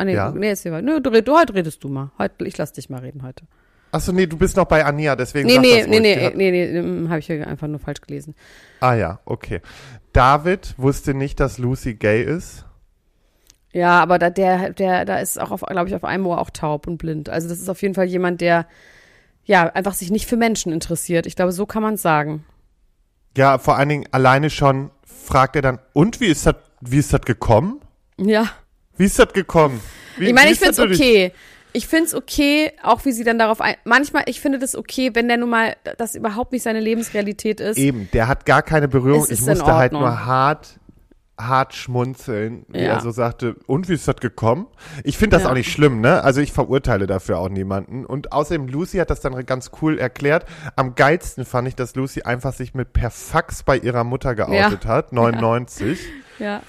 [0.00, 0.30] Ah, nee, Ja.
[0.30, 2.10] nee, ist hier Nö, du, red- du, heute redest du mal.
[2.18, 3.44] Heute, ich lass dich mal reden heute.
[3.92, 6.36] Achso, nee, du bist noch bei Anja, deswegen Nee, sag nee, das nee, nee, hat-
[6.36, 8.34] nee, nee, nee, habe ich hier einfach nur falsch gelesen.
[8.80, 9.60] Ah ja, okay.
[10.14, 12.64] David wusste nicht, dass Lucy gay ist.
[13.72, 16.86] Ja, aber da, der, der, da ist auch, glaube ich, auf einem Ohr auch taub
[16.86, 17.28] und blind.
[17.28, 18.66] Also das ist auf jeden Fall jemand, der
[19.44, 21.26] ja einfach sich nicht für Menschen interessiert.
[21.26, 22.44] Ich glaube, so kann man es sagen.
[23.36, 27.12] Ja, vor allen Dingen alleine schon fragt er dann, und wie ist das, wie ist
[27.12, 27.80] das gekommen?
[28.18, 28.46] Ja.
[29.00, 29.80] Wie ist das gekommen?
[30.18, 31.32] Wie, Ich meine, ich finde es okay.
[31.72, 33.76] Ich finde es okay, auch wie sie dann darauf ein.
[33.84, 37.78] Manchmal, ich finde das okay, wenn der nun mal das überhaupt nicht seine Lebensrealität ist.
[37.78, 39.24] Eben, der hat gar keine Berührung.
[39.30, 40.78] Ich musste halt nur hart,
[41.38, 42.94] hart schmunzeln, wie Ja.
[42.96, 44.66] er so sagte, und wie ist das gekommen?
[45.02, 45.50] Ich finde das Ja.
[45.50, 46.22] auch nicht schlimm, ne?
[46.22, 48.04] Also ich verurteile dafür auch niemanden.
[48.04, 50.44] Und außerdem, Lucy hat das dann ganz cool erklärt.
[50.76, 54.84] Am geilsten fand ich, dass Lucy einfach sich mit per Fax bei ihrer Mutter geoutet
[54.84, 55.98] hat, 99.
[56.38, 56.62] Ja.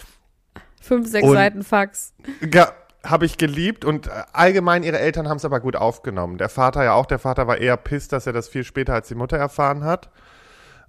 [0.81, 2.13] Fünf, sechs Und- Seiten Fax.
[2.53, 2.73] Ja,
[3.05, 6.37] habe ich geliebt und äh, allgemein ihre Eltern haben es aber gut aufgenommen.
[6.37, 9.07] Der Vater ja auch, der Vater war eher pisst, dass er das viel später als
[9.07, 10.09] die Mutter erfahren hat.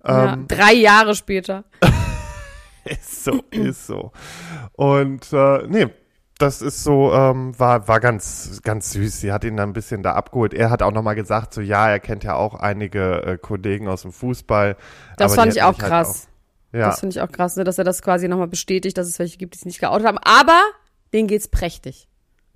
[0.06, 0.32] ja.
[0.34, 1.64] Ähm, Drei Jahre später.
[2.84, 4.10] Ist so, ist so.
[4.72, 5.86] Und äh, nee,
[6.38, 9.20] das ist so, ähm, war, war ganz, ganz süß.
[9.20, 10.52] Sie hat ihn dann ein bisschen da abgeholt.
[10.52, 14.02] Er hat auch nochmal gesagt, so ja, er kennt ja auch einige äh, Kollegen aus
[14.02, 14.76] dem Fußball.
[15.16, 16.26] Das fand ich auch halt krass.
[16.26, 16.31] Auch,
[16.72, 19.18] ja, Das finde ich auch krass, ne, dass er das quasi nochmal bestätigt, dass es
[19.18, 20.18] welche gibt, die sich nicht geoutet haben.
[20.18, 20.60] Aber
[21.12, 22.08] denen geht's prächtig.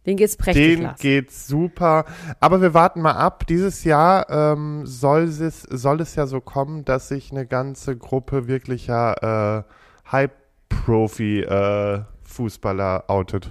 [0.06, 0.76] Denen geht's prächtig.
[0.76, 1.00] den Lars.
[1.00, 2.04] geht's super.
[2.38, 3.44] Aber wir warten mal ab.
[3.46, 8.46] Dieses Jahr ähm, soll, es, soll es ja so kommen, dass sich eine ganze Gruppe
[8.46, 9.64] wirklicher äh,
[10.12, 13.50] High-Profi-Fußballer outet.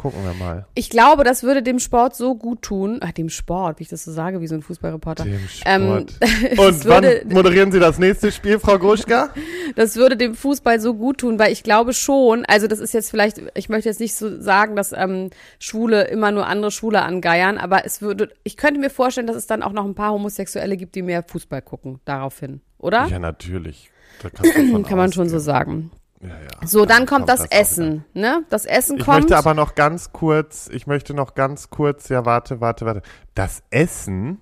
[0.00, 0.64] Gucken wir mal.
[0.74, 3.00] Ich glaube, das würde dem Sport so gut tun.
[3.02, 5.24] Ach, dem Sport, wie ich das so sage, wie so ein Fußballreporter.
[5.24, 6.14] Dem Ähm, Sport.
[6.52, 9.28] es Und wann würde- moderieren Sie das nächste Spiel, Frau Gruschka?
[9.76, 13.10] Das würde dem Fußball so gut tun, weil ich glaube schon, also das ist jetzt
[13.10, 17.56] vielleicht, ich möchte jetzt nicht so sagen, dass ähm, Schwule immer nur andere Schwule angeiern,
[17.58, 20.76] aber es würde, ich könnte mir vorstellen, dass es dann auch noch ein paar Homosexuelle
[20.76, 23.06] gibt, die mehr Fußball gucken, daraufhin, oder?
[23.06, 23.90] Ja, natürlich.
[24.88, 25.90] Kann man schon so sagen.
[26.22, 26.66] Ja, ja.
[26.66, 27.60] So, dann kommt das auch wieder.
[27.60, 28.44] Essen, ne?
[28.50, 29.20] Das Essen Ich kommt.
[29.20, 33.02] möchte aber noch ganz kurz, ich möchte noch ganz kurz, ja, warte, warte, warte.
[33.34, 34.38] Das Essen,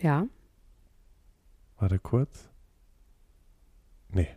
[0.00, 0.26] ja.
[1.78, 2.48] warte kurz.
[4.08, 4.28] Nee,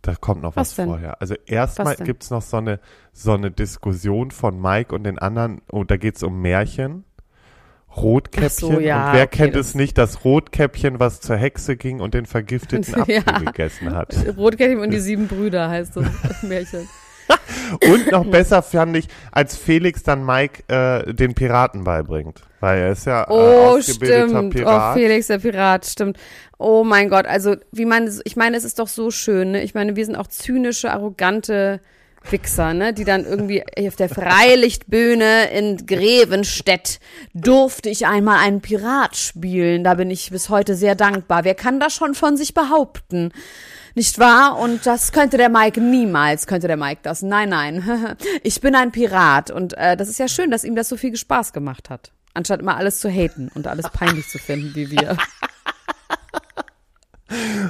[0.00, 1.20] da kommt noch Was was, vorher.
[1.20, 2.06] Also erstmal denn?
[2.06, 2.80] gibt's noch so eine,
[3.12, 7.04] so eine Diskussion von Mike und den anderen, oh, da geht's um Märchen.
[7.96, 8.50] Rotkäppchen.
[8.50, 12.14] So, ja, und wer okay, kennt es nicht, das Rotkäppchen, was zur Hexe ging und
[12.14, 13.38] den vergifteten Apfel Ja.
[13.38, 14.14] gegessen hat.
[14.36, 16.88] Rotkäppchen und die sieben Brüder heißt das, das Märchen.
[17.84, 22.42] Und noch besser fand ich, als Felix dann Mike äh, den Piraten beibringt.
[22.58, 24.52] Weil er ist ja äh, Oh, ausgebildeter stimmt.
[24.54, 24.96] Pirat.
[24.96, 26.18] Oh, Felix, der Pirat, stimmt.
[26.58, 29.62] Oh mein Gott, also wie man, ich meine, es ist doch so schön, ne?
[29.62, 31.80] Ich meine, wir sind auch zynische, arrogante
[32.28, 32.92] Wichser, ne?
[32.92, 37.00] Die dann irgendwie auf der Freilichtbühne in Grevenstedt
[37.34, 39.84] durfte ich einmal einen Pirat spielen.
[39.84, 41.44] Da bin ich bis heute sehr dankbar.
[41.44, 43.32] Wer kann das schon von sich behaupten?
[43.94, 44.58] Nicht wahr?
[44.58, 47.22] Und das könnte der Mike niemals, könnte der Mike das.
[47.22, 48.16] Nein, nein.
[48.42, 49.50] Ich bin ein Pirat.
[49.50, 52.12] Und äh, das ist ja schön, dass ihm das so viel Spaß gemacht hat.
[52.32, 55.16] Anstatt immer alles zu haten und alles peinlich zu finden, wie wir.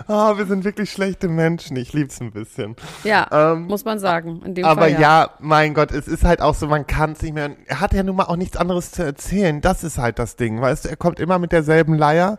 [0.09, 1.77] Ah, wir sind wirklich schlechte Menschen.
[1.77, 2.77] Ich lieb's ein bisschen.
[3.05, 4.42] Ja, Ähm, muss man sagen.
[4.44, 5.01] In dem Aber Fall, ja.
[5.01, 5.31] ja.
[5.40, 7.51] mein Gott, es ist halt auch so, man kann es nicht mehr.
[7.66, 9.61] Er hat ja nun mal auch nichts anderes zu erzählen.
[9.61, 10.88] Das ist halt das Ding, weißt du?
[10.88, 12.38] Er kommt immer mit derselben Leier.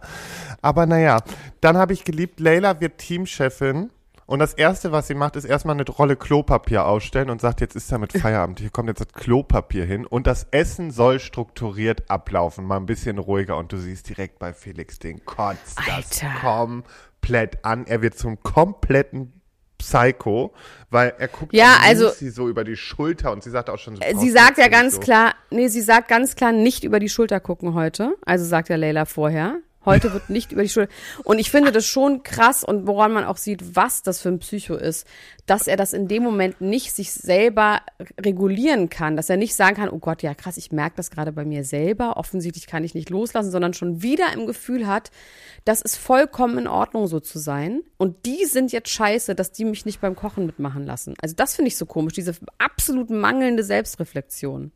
[0.62, 1.18] Aber naja,
[1.62, 3.90] dann habe ich geliebt, Leila wird Teamchefin.
[4.32, 7.76] Und das Erste, was sie macht, ist erstmal eine Rolle Klopapier ausstellen und sagt, jetzt
[7.76, 8.62] ist damit Feierabend.
[8.62, 10.06] Hier kommt jetzt das Klopapier hin.
[10.06, 13.58] Und das Essen soll strukturiert ablaufen, mal ein bisschen ruhiger.
[13.58, 16.40] Und du siehst direkt bei Felix, den kotzt das Alter.
[17.22, 17.86] Komplett an.
[17.88, 19.34] Er wird zum kompletten
[19.78, 20.54] Psycho,
[20.92, 23.96] weil er guckt Ja, also- sie so über die Schulter und sie sagt auch schon
[23.96, 24.02] so.
[24.02, 25.00] Äh, brauchst Sie sagt ja ganz so.
[25.00, 28.16] klar, nee, sie sagt ganz klar nicht über die Schulter gucken heute.
[28.26, 29.58] Also sagt ja Leila vorher.
[29.84, 30.92] Heute wird nicht über die Schulter.
[31.24, 34.38] Und ich finde das schon krass und woran man auch sieht, was das für ein
[34.38, 35.08] Psycho ist,
[35.48, 37.82] dass er das in dem Moment nicht sich selber
[38.20, 41.32] regulieren kann, dass er nicht sagen kann, oh Gott, ja krass, ich merke das gerade
[41.32, 45.10] bei mir selber, offensichtlich kann ich nicht loslassen, sondern schon wieder im Gefühl hat,
[45.66, 47.82] das ist vollkommen in Ordnung so zu sein.
[47.98, 51.16] Und die sind jetzt scheiße, dass die mich nicht beim Kochen mitmachen lassen.
[51.22, 54.72] Also das finde ich so komisch, diese absolut mangelnde Selbstreflexion.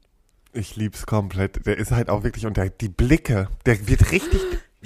[0.52, 1.65] Ich lieb's komplett.
[1.65, 4.41] Der ist halt auch wirklich, und der, die Blicke, der wird richtig,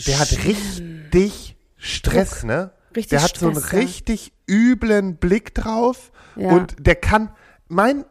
[0.07, 2.71] der hat richtig Stress, ne?
[2.95, 3.79] Richtig der hat so einen Stress, ja.
[3.79, 6.49] richtig üblen Blick drauf Ja.
[6.51, 7.31] und der kann,
[7.67, 8.05] mein,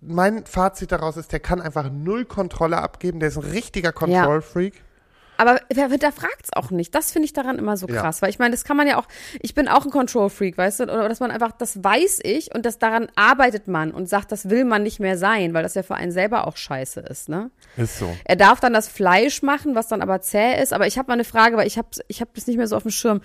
[0.00, 4.82] mein Fazit daraus ist, der kann einfach null Kontrolle abgeben, der ist ein richtiger Control-Freak.
[5.36, 6.94] Aber wer hinterfragt's auch nicht.
[6.94, 8.00] Das finde ich daran immer so Ja.
[8.00, 9.06] krass, weil ich meine, das kann man ja auch.
[9.40, 12.54] Ich bin auch ein Control Freak, weißt du, oder dass man einfach, das weiß ich
[12.54, 15.74] und das daran arbeitet man und sagt, das will man nicht mehr sein, weil das
[15.74, 17.50] ja für einen selber auch scheiße ist, ne?
[17.76, 18.14] Ist so.
[18.24, 20.72] Er darf dann das Fleisch machen, was dann aber zäh ist.
[20.72, 22.76] Aber ich habe mal eine Frage, weil ich habe ich hab das nicht mehr so
[22.76, 23.20] auf dem Schirm.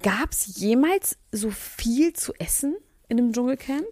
[0.00, 2.76] Gab's jemals so viel zu essen
[3.08, 3.84] in einem Dschungelcamp?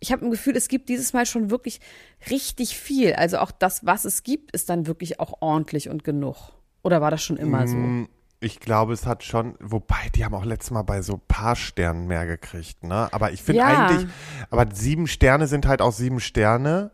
[0.00, 1.80] Ich habe ein Gefühl, es gibt dieses Mal schon wirklich
[2.28, 3.12] richtig viel.
[3.14, 6.36] Also auch das, was es gibt, ist dann wirklich auch ordentlich und genug.
[6.82, 7.76] Oder war das schon immer so?
[7.76, 8.08] Mm,
[8.40, 12.08] Ich glaube, es hat schon, wobei, die haben auch letztes Mal bei so paar Sternen
[12.08, 13.08] mehr gekriegt, ne?
[13.12, 13.66] Aber ich finde Ja.
[13.66, 14.04] eigentlich,
[14.50, 16.90] aber sieben Sterne sind halt auch sieben Sterne.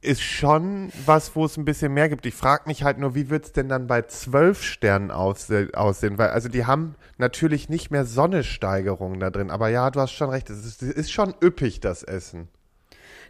[0.00, 2.24] Ist schon was, wo es ein bisschen mehr gibt.
[2.26, 6.16] Ich frage mich halt nur, wie wird's denn dann bei zwölf Sternen ausse aussehen?
[6.18, 9.50] Weil, also die haben natürlich nicht mehr Sonnesteigerungen da drin.
[9.50, 12.48] Aber ja, du hast schon recht, es ist, es ist schon üppig, das Essen.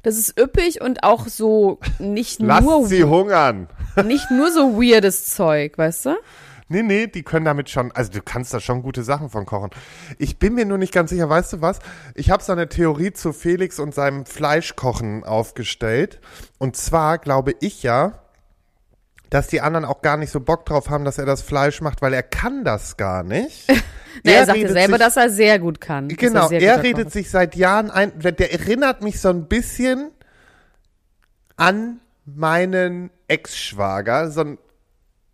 [0.03, 3.69] Das ist üppig und auch so nicht Lasst nur, sie hungern.
[4.05, 6.17] nicht nur so weirdes Zeug, weißt du?
[6.69, 9.71] Nee, nee, die können damit schon, also du kannst da schon gute Sachen von kochen.
[10.19, 11.81] Ich bin mir nur nicht ganz sicher, weißt du was?
[12.15, 16.21] Ich habe so eine Theorie zu Felix und seinem Fleischkochen aufgestellt.
[16.59, 18.22] Und zwar glaube ich ja,
[19.33, 22.03] dass die anderen auch gar nicht so Bock drauf haben, dass er das Fleisch macht,
[22.03, 23.67] weil er kann das gar nicht.
[24.25, 26.09] Na, er, sagt ja selber, sich- dass er sehr gut kann.
[26.09, 30.11] Genau, er Koch redet sich seit Jahren ein, der, der erinnert mich so ein bisschen
[31.57, 34.59] an meinen Ex-Schwager, so ein,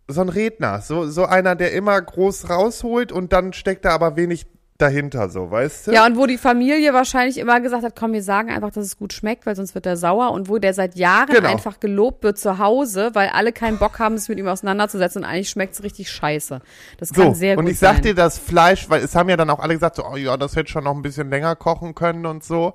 [0.07, 4.15] so ein Redner, so, so einer, der immer groß rausholt und dann steckt da aber
[4.15, 4.47] wenig
[4.81, 5.91] dahinter, so, weißt du?
[5.91, 8.97] Ja, und wo die Familie wahrscheinlich immer gesagt hat, komm, wir sagen einfach, dass es
[8.97, 10.31] gut schmeckt, weil sonst wird er sauer.
[10.31, 11.49] Und wo der seit Jahren Genau.
[11.49, 15.23] einfach gelobt wird zu Hause, weil alle keinen Bock haben, sich mit ihm auseinanderzusetzen.
[15.23, 16.61] Und eigentlich schmeckt es richtig scheiße.
[16.97, 18.03] Das kann so, sehr gut und ich sag sein.
[18.03, 20.55] dir, das Fleisch, weil es haben ja dann auch alle gesagt, so, oh ja, das
[20.55, 22.73] hätte schon noch ein bisschen länger kochen können und so.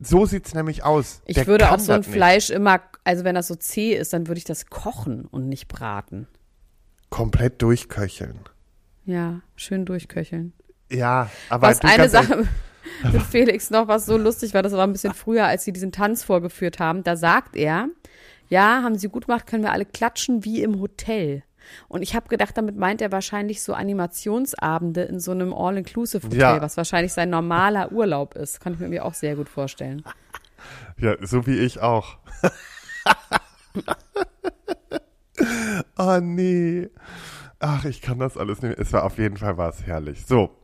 [0.00, 1.22] So sieht's nämlich aus.
[1.24, 2.14] ich Der würde auch so ein das nicht.
[2.16, 5.68] Fleisch immer, also wenn das so zäh ist, dann würde ich das kochen und nicht
[5.68, 6.26] braten.
[7.10, 8.40] komplett durchköcheln.
[9.04, 10.52] Ja, schön durchköcheln.
[10.90, 12.46] Ja, aber Was eine Sache
[13.12, 15.92] mit Felix noch, was so lustig war, das war ein bisschen früher, als sie diesen
[15.92, 17.88] Tanz vorgeführt haben, da sagt er,
[18.48, 21.42] ja, haben sie gut gemacht, können wir alle klatschen wie im Hotel.
[21.88, 26.60] Und ich habe gedacht, damit meint er wahrscheinlich so Animationsabende in so einem All-Inclusive-Hotel, Ja.
[26.60, 28.60] was wahrscheinlich sein normaler Urlaub ist.
[28.60, 30.04] Kann ich mir irgendwie auch sehr gut vorstellen.
[30.96, 32.16] Ja, so wie ich auch.
[35.98, 36.88] oh nee.
[37.58, 38.70] Ach, ich kann das alles nicht.
[38.70, 38.78] mehr.
[38.80, 40.24] Es war auf jeden Fall was herrlich.
[40.26, 40.56] So.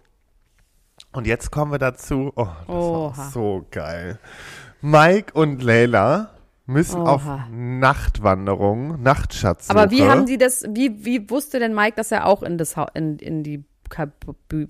[1.13, 2.33] Und jetzt kommen wir dazu.
[2.37, 3.07] Oh, das war Oha.
[3.09, 4.19] auch so geil.
[4.81, 6.31] Mike und Leila
[6.67, 7.13] müssen Oha.
[7.13, 9.77] auf Nachtwanderung, Nachtschatzsuche.
[9.77, 12.77] Aber wie haben sie das, wie, wie wusste denn Mike, dass er auch in, das,
[12.95, 14.13] in, in die Kab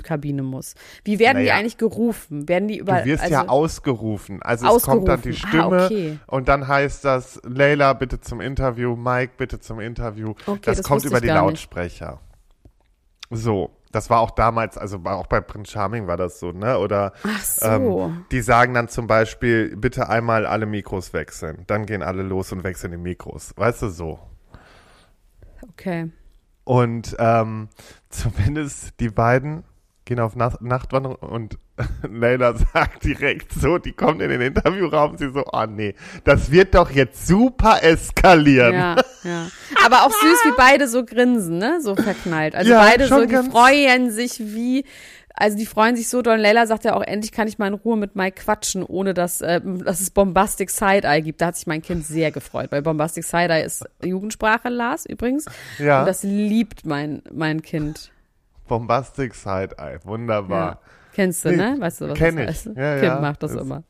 [0.02, 0.74] Kabine muss?
[1.04, 1.56] Wie werden die Naja.
[1.56, 2.48] eigentlich gerufen?
[2.48, 4.42] Werden die über, Du wirst also, ja ausgerufen.
[4.42, 5.74] Also es kommt dann die Ausgerufen.
[5.74, 6.18] Ah, Stimme okay.
[6.26, 10.30] und dann heißt das, Leila bitte zum Interview, Mike bitte zum Interview.
[10.46, 11.50] Okay, das, das kommt über die gar nicht.
[11.50, 12.20] Lautsprecher.
[13.28, 16.78] So, das war auch damals, also auch bei Prince Charming war das so, ne?
[16.78, 17.66] Oder so.
[17.66, 21.64] ähm, die sagen dann zum Beispiel, bitte einmal alle Mikros wechseln.
[21.66, 23.52] Dann gehen alle los und wechseln die Mikros.
[23.56, 24.20] Weißt du so.
[25.68, 26.10] okay.
[26.64, 27.68] Und ähm,
[28.10, 29.64] zumindest die beiden
[30.10, 31.56] gehen auf Nacht Nachtwanderung und
[32.02, 35.94] Leila sagt direkt so, die kommt in den Interviewraum, sie so, oh nee,
[36.24, 38.74] das wird doch jetzt super eskalieren.
[38.74, 39.46] Ja, ja.
[39.86, 41.78] Aber auch süß, wie beide so grinsen, ne?
[41.80, 42.56] So verknallt.
[42.56, 44.84] Also Ja, beide so, die freuen sich wie,
[45.32, 46.38] also die freuen sich so doll.
[46.38, 49.40] Leila sagt ja auch, endlich kann ich mal in Ruhe mit Mike quatschen, ohne dass,
[49.42, 51.40] äh, dass es Bombastic Side-Eye gibt.
[51.40, 55.44] Da hat sich mein Kind sehr gefreut, weil Bombastic Side-Eye ist Jugendsprache, Lars, übrigens.
[55.78, 56.00] Ja.
[56.00, 58.10] Und das liebt mein, mein Kind.
[58.70, 60.78] Bombastic Side-Eye, wunderbar.
[61.12, 61.76] Kennst du, Nee, ne?
[61.80, 62.66] Weißt du, was kenn das ich.
[62.68, 62.76] heißt?
[62.78, 63.20] Ja, Kim ja.
[63.20, 63.82] macht das Das- immer.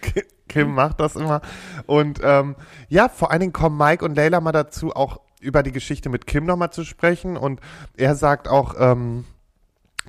[0.00, 1.40] Ki- Kim macht das immer.
[1.86, 2.54] Und ähm,
[2.88, 6.26] ja, vor allen Dingen kommen Mike und Layla mal dazu, auch über die Geschichte mit
[6.28, 7.36] Kim nochmal zu sprechen.
[7.36, 7.60] Und
[7.96, 9.24] er sagt auch ähm,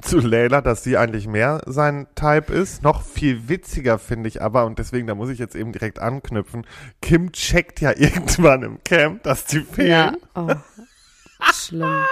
[0.02, 2.84] zu Layla, dass sie eigentlich mehr sein Type ist.
[2.84, 6.66] Noch viel witziger finde ich aber, und deswegen, da muss ich jetzt eben direkt anknüpfen,
[7.02, 9.90] Kim checkt ja irgendwann im Camp, dass die fehlen.
[9.90, 10.14] Ja.
[10.36, 10.54] Oh.
[11.54, 12.06] Schlimm.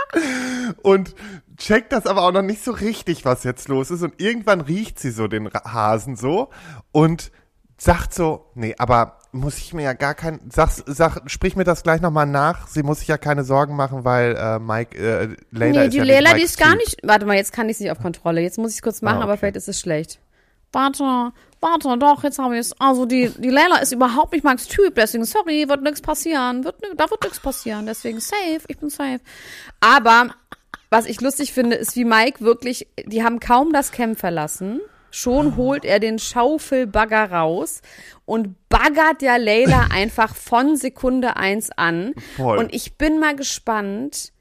[0.81, 1.15] Und
[1.57, 4.01] checkt das aber auch noch nicht so richtig, was jetzt los ist.
[4.03, 6.49] Und irgendwann riecht sie so den Hasen so
[6.91, 7.31] und
[7.77, 11.83] sagt so, nee, aber muss ich mir ja gar kein, sag, sag, sprich mir das
[11.83, 12.67] gleich nochmal nach.
[12.67, 15.97] Sie muss sich ja keine Sorgen machen, weil äh, Mike, äh, Layla nee, ist die
[15.97, 16.79] ja nicht die ist gar Typ.
[16.79, 16.97] nicht.
[17.03, 18.41] Warte mal, jetzt kann ich es nicht auf Kontrolle.
[18.41, 19.39] Jetzt muss ich es kurz machen, Ah, aber okay.
[19.41, 20.19] vielleicht ist es schlecht.
[20.71, 22.79] Warte, warte, doch, jetzt habe ich es.
[22.79, 26.63] Also die, die Lela ist überhaupt nicht Max Typ, deswegen sorry, wird nichts passieren.
[26.63, 29.19] Wird, da wird nichts passieren, deswegen safe, ich bin safe.
[29.79, 30.29] Aber
[30.89, 34.81] was ich lustig finde, ist, wie Mike wirklich, die haben kaum das Camp verlassen.
[35.11, 37.81] Schon holt er den Schaufelbagger raus
[38.25, 42.13] und baggert ja Layla einfach von Sekunde eins an.
[42.35, 42.59] Voll.
[42.59, 44.31] Und ich bin mal gespannt,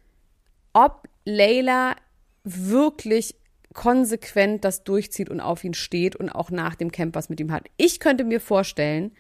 [0.74, 1.96] ob Layla
[2.44, 3.34] wirklich
[3.78, 7.52] konsequent das durchzieht und auf ihn steht und auch nach dem Camp was mit ihm
[7.52, 7.68] hat.
[7.76, 9.12] Ich könnte mir vorstellen,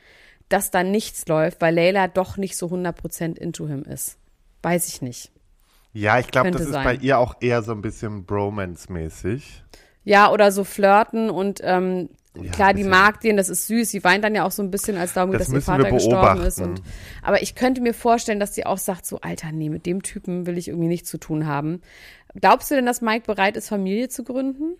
[0.48, 4.18] dass da nichts läuft, weil Layla doch nicht so 100% into him ist.
[4.62, 5.30] Weiß ich nicht.
[5.92, 6.82] Ja, ich glaube, das ist sein.
[6.82, 9.62] bei ihr auch eher so ein bisschen Bromance-mäßig.
[10.02, 13.88] Ja, oder so flirten und ähm, Ja, klar, die mag den, das ist süß.
[13.88, 15.92] Sie weint dann ja auch so ein bisschen, als darum geht, Das dass ihr Vater
[15.92, 16.60] gestorben ist.
[16.60, 16.82] Und,
[17.22, 20.46] aber ich könnte mir vorstellen, dass sie auch sagt, so, Alter, nee, mit dem Typen
[20.46, 21.80] will ich irgendwie nichts zu tun haben.
[22.34, 24.76] Glaubst du denn, dass Mike bereit ist, Familie zu gründen?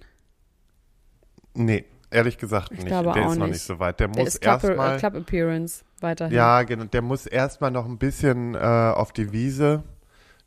[1.54, 2.86] Nee, ehrlich gesagt nicht.
[2.86, 3.54] glaube der auch ist noch nicht.
[3.54, 4.00] nicht so weit.
[4.00, 4.98] Der Der muss erstmal.
[4.98, 6.34] Club Appearance weiterhin.
[6.34, 6.84] Ja, genau.
[6.84, 9.82] Der muss erstmal noch ein bisschen äh, auf die Wiese.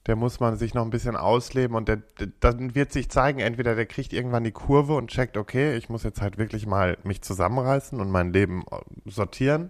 [0.08, 3.40] Der muss man sich noch ein bisschen ausleben und der, der, dann wird sich zeigen,
[3.40, 6.98] entweder der kriegt irgendwann die Kurve und checkt, okay, ich muss jetzt halt wirklich mal
[7.04, 9.70] mich zusammenreißen und mein Leben äh, sortieren.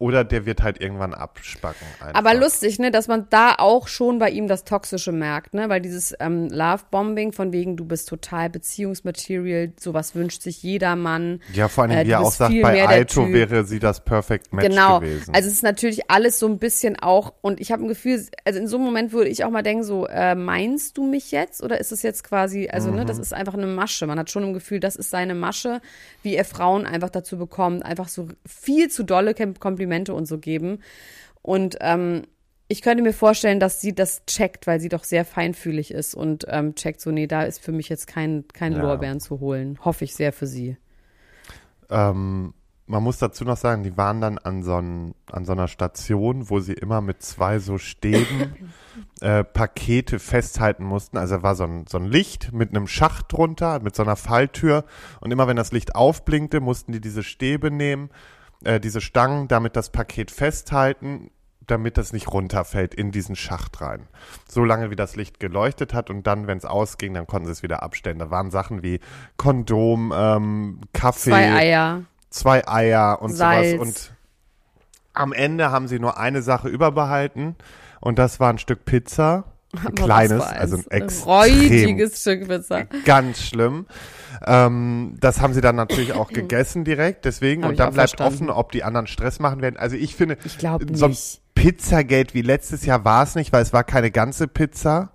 [0.00, 1.86] Oder der wird halt irgendwann abspacken.
[2.00, 2.14] Einfach.
[2.14, 5.82] Aber lustig, ne, dass man da auch schon bei ihm das Toxische merkt, ne, weil
[5.82, 8.48] dieses ähm, Love-Bombing von wegen, du bist total
[8.94, 11.40] Beziehungsmaterial, sowas wünscht sich jeder Mann.
[11.52, 14.68] Ja, vor allem, äh, wie er auch sagt, bei Aito wäre sie das Perfect Match
[14.68, 15.00] genau.
[15.00, 15.34] gewesen.
[15.34, 18.58] Also es ist natürlich alles so ein bisschen auch, und ich habe ein Gefühl, also
[18.58, 21.62] in so einem Moment würde ich auch mal denken, so, äh, meinst du mich jetzt?
[21.62, 23.22] Oder ist es jetzt quasi, also ne, das Mhm.
[23.22, 24.06] ist einfach eine Masche.
[24.06, 25.82] Man hat schon ein Gefühl, das ist seine Masche,
[26.22, 29.58] wie er Frauen einfach dazu bekommt, einfach so viel zu dolle Kom-
[29.90, 30.78] Komplimente und so geben.
[31.42, 32.22] Und ähm,
[32.68, 36.46] ich könnte mir vorstellen, dass sie das checkt, weil sie doch sehr feinfühlig ist und
[36.48, 38.82] ähm, checkt so, nee, da ist für mich jetzt kein, kein Ja.
[38.82, 39.78] Lorbeeren zu holen.
[39.84, 40.76] Hoffe ich sehr für sie.
[41.90, 42.54] ähm,
[42.86, 46.50] man muss dazu noch sagen, die waren dann an so, ein, an so einer Station,
[46.50, 48.72] wo sie immer mit zwei so Stäben
[49.20, 51.16] äh, Pakete festhalten mussten.
[51.16, 54.84] Also war so ein, so ein Licht mit einem Schacht drunter, mit so einer Falltür.
[55.20, 58.10] Und immer wenn das Licht aufblinkte, mussten die diese Stäbe nehmen,
[58.64, 61.30] äh, diese Stangen, damit das Paket festhalten,
[61.66, 64.08] damit das nicht runterfällt in diesen Schacht rein.
[64.48, 67.52] So lange, wie das Licht geleuchtet hat und dann, wenn es ausging, dann konnten sie
[67.52, 68.18] es wieder abstellen.
[68.18, 69.00] Da waren Sachen wie
[69.36, 72.02] Kondom, ähm, Kaffee, Zwei Eier.
[72.30, 73.70] zwei Eier und Salz.
[73.72, 73.86] sowas.
[73.86, 74.12] Und
[75.14, 77.56] am Ende haben sie nur eine Sache überbehalten
[78.00, 79.44] und das war ein Stück Pizza.
[79.72, 82.84] Ein kleines, also ein extrem Stück Pizza.
[83.04, 83.86] ganz schlimm.
[84.44, 87.62] Ähm, das haben sie dann natürlich auch gegessen direkt, deswegen.
[87.62, 88.50] Hab und dann bleibt verstanden.
[88.50, 89.76] offen, ob die anderen Stress machen werden.
[89.76, 90.58] Also ich finde, Ich
[90.92, 91.16] so ein.
[91.54, 95.12] Pizzagate wie letztes Jahr war es nicht, weil es war keine ganze Pizza.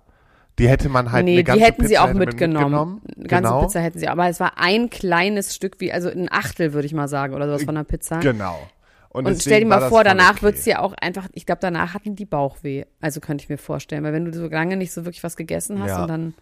[0.58, 3.02] Die hätte man halt nee, eine die ganze hätten Pizza sie auch mitgenommen.
[3.14, 3.62] Eine ganze genau.
[3.62, 6.94] Pizza hätten sie, aber es war ein kleines Stück, wie, also ein Achtel, würde ich
[6.94, 8.20] mal sagen, oder sowas von einer Pizza.
[8.20, 8.58] Genau.
[9.16, 10.42] Und deswegen stell dir mal vor, danach okay.
[10.42, 12.84] wird's ja auch einfach, ich glaube, danach hatten die Bauchweh.
[13.00, 15.80] Also könnte ich mir vorstellen, weil wenn du so lange nicht so wirklich was gegessen
[15.80, 16.02] hast Ja.
[16.02, 16.34] und dann,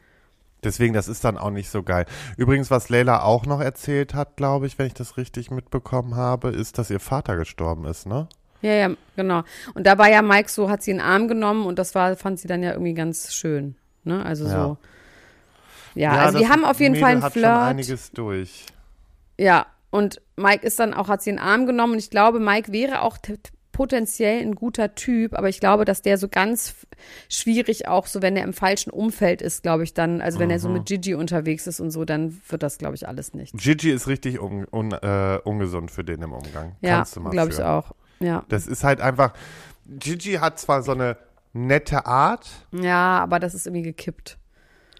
[0.62, 2.06] Deswegen, das ist dann auch nicht so geil.
[2.38, 6.48] Übrigens, was Leila auch noch erzählt hat, glaube ich, wenn ich das richtig mitbekommen habe,
[6.48, 8.28] ist, dass ihr Vater gestorben ist, ne?
[8.62, 9.42] ja, ja, genau.
[9.74, 12.16] Und da war ja Mike so, hat sie in den Arm genommen und das war,
[12.16, 13.76] fand sie dann ja irgendwie ganz schön.
[14.04, 14.24] Ne?
[14.24, 14.50] Also Ja.
[14.64, 14.78] so.
[15.94, 17.58] Ja, also die haben auf jeden Mädel Fall einen hat schon Flirt.
[17.60, 18.64] einiges durch.
[19.38, 22.40] Ja, und Mike ist dann auch, hat sie in den Arm genommen und ich glaube,
[22.40, 23.16] Mike wäre auch
[23.70, 26.74] potenziell ein guter Typ, aber ich glaube, dass der so ganz
[27.28, 30.58] schwierig auch, so wenn er im falschen Umfeld ist, glaube ich dann, also wenn er
[30.60, 30.74] so Mhm.
[30.74, 33.56] mit Gigi unterwegs ist und so, dann wird das, glaube ich, alles nicht.
[33.56, 36.76] Gigi ist richtig un, un, äh, ungesund für den im Umgang.
[36.80, 37.92] Ja, glaube ich auch.
[38.20, 38.44] Ja.
[38.48, 39.32] Das ist halt einfach,
[39.86, 41.16] Gigi hat zwar so eine
[41.52, 44.38] nette Art, Ja, aber das ist irgendwie gekippt.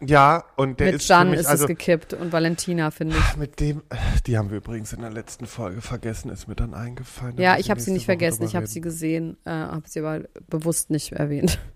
[0.01, 3.37] Ja, und der mit ist Jan ist also es gekippt und Valentina, finde ich.
[3.37, 3.83] mit dem,
[4.27, 7.39] die haben wir übrigens in der letzten Folge vergessen, ist mir dann eingefallen.
[7.39, 10.25] Ja, ich habe sie nicht Woche vergessen, ich habe sie gesehen, äh, habe sie aber
[10.49, 11.59] bewusst nicht erwähnt.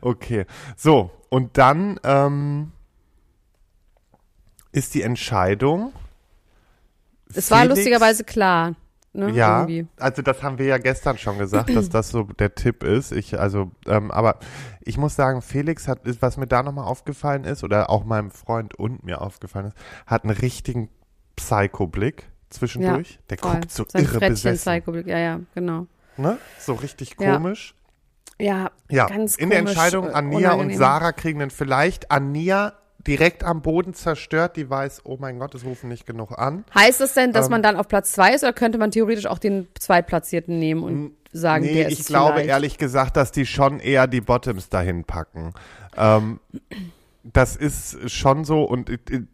[0.00, 0.46] Okay,
[0.76, 2.72] so, und dann, ähm,
[4.72, 5.92] ist die Entscheidung.
[7.32, 8.74] Es war Felix- lustigerweise klar.
[9.14, 9.30] Ne?
[9.30, 9.86] Ja, Irgendwie.
[9.98, 13.12] also das haben wir ja gestern schon gesagt, dass das so der Tipp ist.
[13.12, 14.38] Ich, also, ähm, aber
[14.80, 18.30] ich muss sagen, Felix hat, ist, was mir da nochmal aufgefallen ist, oder auch meinem
[18.32, 20.88] Freund und mir aufgefallen ist, hat einen richtigen
[21.36, 23.18] Psycho-Blick zwischendurch.
[23.30, 23.52] der Voll.
[23.52, 24.72] guckt so Sein irre Frettchen besessen.
[24.72, 25.86] Psychoblick, ja, ja, genau.
[26.16, 26.38] Ne?
[26.58, 27.34] So richtig Ja.
[27.36, 27.74] komisch.
[28.38, 30.78] Ja, Ja, ganz in der komisch, Entscheidung, äh, Ania und unangenehm.
[30.78, 32.72] Sarah kriegen dann vielleicht Ania
[33.06, 36.64] direkt am Boden zerstört, die weiß, oh mein Gott, es rufen nicht genug an.
[36.74, 39.26] Heißt das denn, dass Ähm, man dann auf Platz zwei ist oder könnte man theoretisch
[39.26, 42.48] auch den Zweitplatzierten nehmen und sagen, nee, der ist ich glaube vielleicht?
[42.48, 45.52] ehrlich gesagt, dass die schon eher die Bottoms dahin packen.
[45.96, 46.40] Ähm,
[47.22, 48.90] das ist schon so und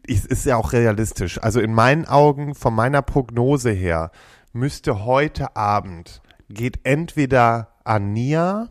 [0.07, 1.41] es ist ja auch realistisch.
[1.41, 4.11] Also in meinen Augen, von meiner Prognose her,
[4.53, 8.69] müsste heute Abend geht entweder Ania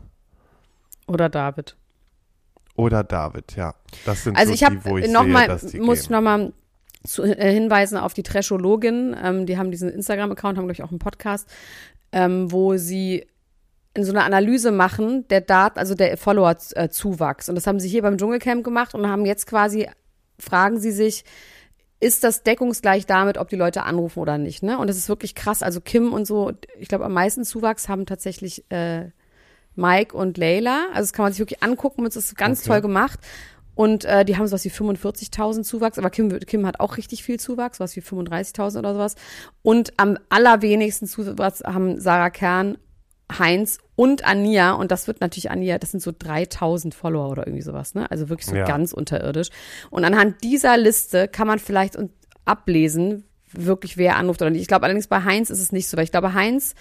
[1.07, 1.77] Oder David.
[2.81, 3.75] Oder David, ja.
[4.05, 6.09] Das sind Also so ich habe die, wo ich noch sehe, mal, dass die muss
[6.09, 6.13] gehen.
[6.13, 6.53] nochmal
[7.05, 9.17] zu, äh, hinweisen auf die Trashologin.
[9.23, 11.49] Ähm, die haben diesen Instagram-Account, haben glaube ich auch einen Podcast,
[12.13, 13.27] ähm, wo sie
[13.95, 17.49] in so einer Analyse machen, der Daten, also der Follower-Zuwachs.
[17.49, 19.89] Und das haben sie hier beim Dschungelcamp gemacht und haben jetzt quasi,
[20.39, 21.25] fragen sie sich,
[21.99, 24.79] ist das deckungsgleich damit, ob die Leute anrufen oder nicht, ne?
[24.79, 25.63] Und das ist wirklich krass.
[25.63, 29.11] Also Kim und so, ich glaube, am meisten Zuwachs haben tatsächlich äh,
[29.77, 30.87] Mike und Layla.
[30.91, 32.69] Also das kann man sich wirklich angucken, es ist ganz Okay.
[32.69, 33.21] toll gemacht.
[33.75, 37.41] Und äh, die haben sowas wie 45.000 Zuwachs, aber Kim, Kim hat auch richtig viel
[37.41, 39.15] Zuwachs, sowas wie 35.000 oder sowas.
[39.63, 42.77] Und am allerwenigsten Zuwachs haben Sarah Kern,
[43.39, 44.73] Heinz und Ania.
[44.73, 48.11] Und das wird natürlich Ania, das sind so 3.000 Follower oder irgendwie sowas, ne?
[48.11, 48.65] Also wirklich so Ja.
[48.67, 49.49] ganz unterirdisch.
[49.89, 51.97] Und anhand dieser Liste kann man vielleicht
[52.45, 54.63] ablesen, wirklich wer anruft oder nicht.
[54.63, 56.75] Ich glaube allerdings bei Heinz ist es nicht so, weil ich glaube, Heinz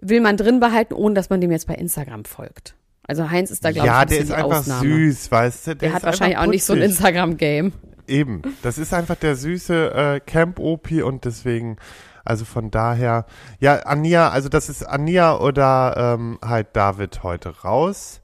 [0.00, 2.74] will man drin behalten, ohne dass man dem jetzt bei Instagram folgt.
[3.06, 4.88] Also Heinz ist da, glaube ich, ja, ein der ist einfach Ausnahme.
[4.88, 5.76] süß, weißt du?
[5.76, 6.82] Der, hat ist wahrscheinlich auch nicht so ein.
[6.82, 7.72] Instagram-Game.
[8.06, 11.76] Eben, das ist einfach der süße äh, Camp-Opi und deswegen,
[12.24, 13.26] also von daher,
[13.60, 18.20] ja, Ania, also das ist Ania oder ähm, halt David heute raus.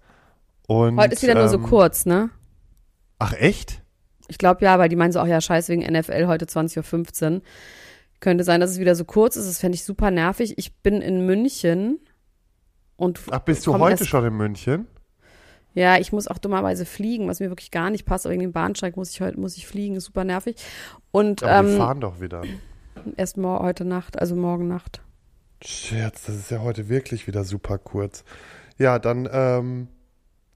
[0.66, 2.30] Und, Heute ist wieder nur so ähm, kurz, ne?
[3.18, 3.82] Ach echt?
[4.28, 7.40] Ich glaube ja, weil die meinen so, ach ja, scheiß wegen NFL heute 20.15 Uhr.
[8.20, 9.48] Könnte sein, dass es wieder so kurz ist.
[9.48, 10.54] Das fände ich super nervig.
[10.58, 11.98] Ich bin in München
[12.96, 14.86] und Ach, bist du heute schon in München?
[15.72, 18.26] Ja, ich muss auch dummerweise fliegen, was mir wirklich gar nicht passt.
[18.26, 20.56] Aber wegen dem Bahnsteig muss ich heute muss ich fliegen, ist super nervig.
[21.12, 22.42] Und Aber wir ähm, fahren doch wieder.
[23.16, 25.00] erst mor heute Nacht, also morgen Nacht.
[25.62, 28.24] Scherz, das ist ja heute wirklich wieder super kurz.
[28.78, 29.88] Ja, dann ähm,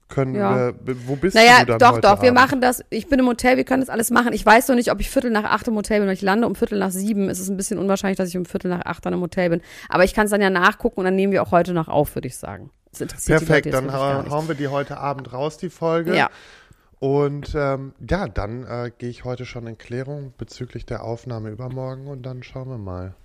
[0.07, 0.73] können Ja.
[0.83, 2.39] wir, wo bist Naja, du dann doch, heute doch, wir Abend?
[2.41, 2.83] machen das.
[2.89, 4.33] Ich bin im Hotel, wir können das alles machen.
[4.33, 6.47] Ich weiß noch nicht, ob ich Viertel nach acht im Hotel bin, weil ich lande
[6.47, 7.29] um Viertel nach sieben.
[7.29, 9.61] Es ist ein bisschen unwahrscheinlich, dass ich um Viertel nach acht dann im Hotel bin.
[9.89, 12.15] Aber ich kann es dann ja nachgucken und dann nehmen wir auch heute noch auf,
[12.15, 12.69] würde ich sagen.
[12.91, 16.15] Das interessiert die Perfekt, Leute jetzt dann hauen wir die heute Abend raus, die Folge.
[16.15, 16.29] Ja.
[16.99, 22.07] Und ähm, ja, dann äh, gehe ich heute schon in Klärung bezüglich der Aufnahme übermorgen
[22.07, 23.15] und dann schauen wir mal.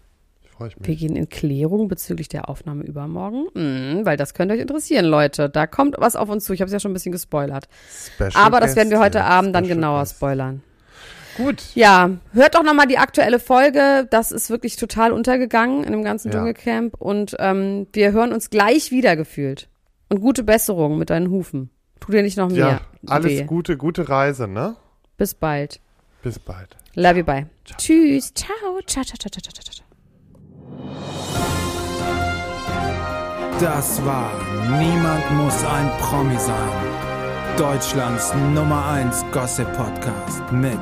[0.61, 0.87] Freue ich mich.
[0.89, 5.49] Wir gehen in Klärung bezüglich der Aufnahme übermorgen, mhm, weil das könnte euch interessieren, Leute.
[5.49, 6.53] Da kommt was auf uns zu.
[6.53, 7.67] Ich habe es ja schon ein bisschen gespoilert.
[8.15, 10.17] Special Aber das werden wir heute Abend dann Special genauer Guest.
[10.17, 10.63] spoilern.
[11.39, 11.63] Gut.
[11.75, 14.07] Ja, hört doch nochmal die aktuelle Folge.
[14.11, 16.35] Das ist wirklich total untergegangen in dem ganzen Ja.
[16.35, 16.95] Dschungelcamp.
[16.99, 19.69] Und ähm, wir hören uns gleich wieder gefühlt.
[20.11, 21.71] Und gute Besserung mit deinen Hufen.
[22.01, 23.45] Tu dir nicht noch Ja, mehr alles weh.
[23.45, 24.77] Gute, gute Reise, ne?
[25.17, 25.81] Bis bald.
[26.23, 26.77] Bis bald.
[26.97, 27.47] Love you, bye.
[27.65, 28.35] Tschüss.
[28.35, 28.51] Ciao.
[28.87, 29.90] Ciao, ciao, ciao, ciao, ciao, ciao.
[33.61, 34.31] Das war
[34.79, 37.57] Niemand muss ein Promi sein.
[37.57, 40.79] Deutschlands Nummer 1 Gossip Podcast mit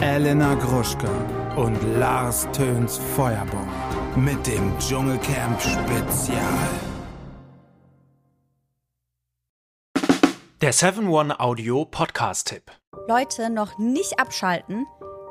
[0.00, 1.10] Elena Gruschka
[1.56, 3.68] und Lars Töns Feuerbomb.
[4.14, 6.38] Mit dem Dschungelcamp Spezial.
[10.60, 12.70] Der 7-One Audio Podcast-Tipp.
[13.08, 14.86] Leute, noch nicht abschalten.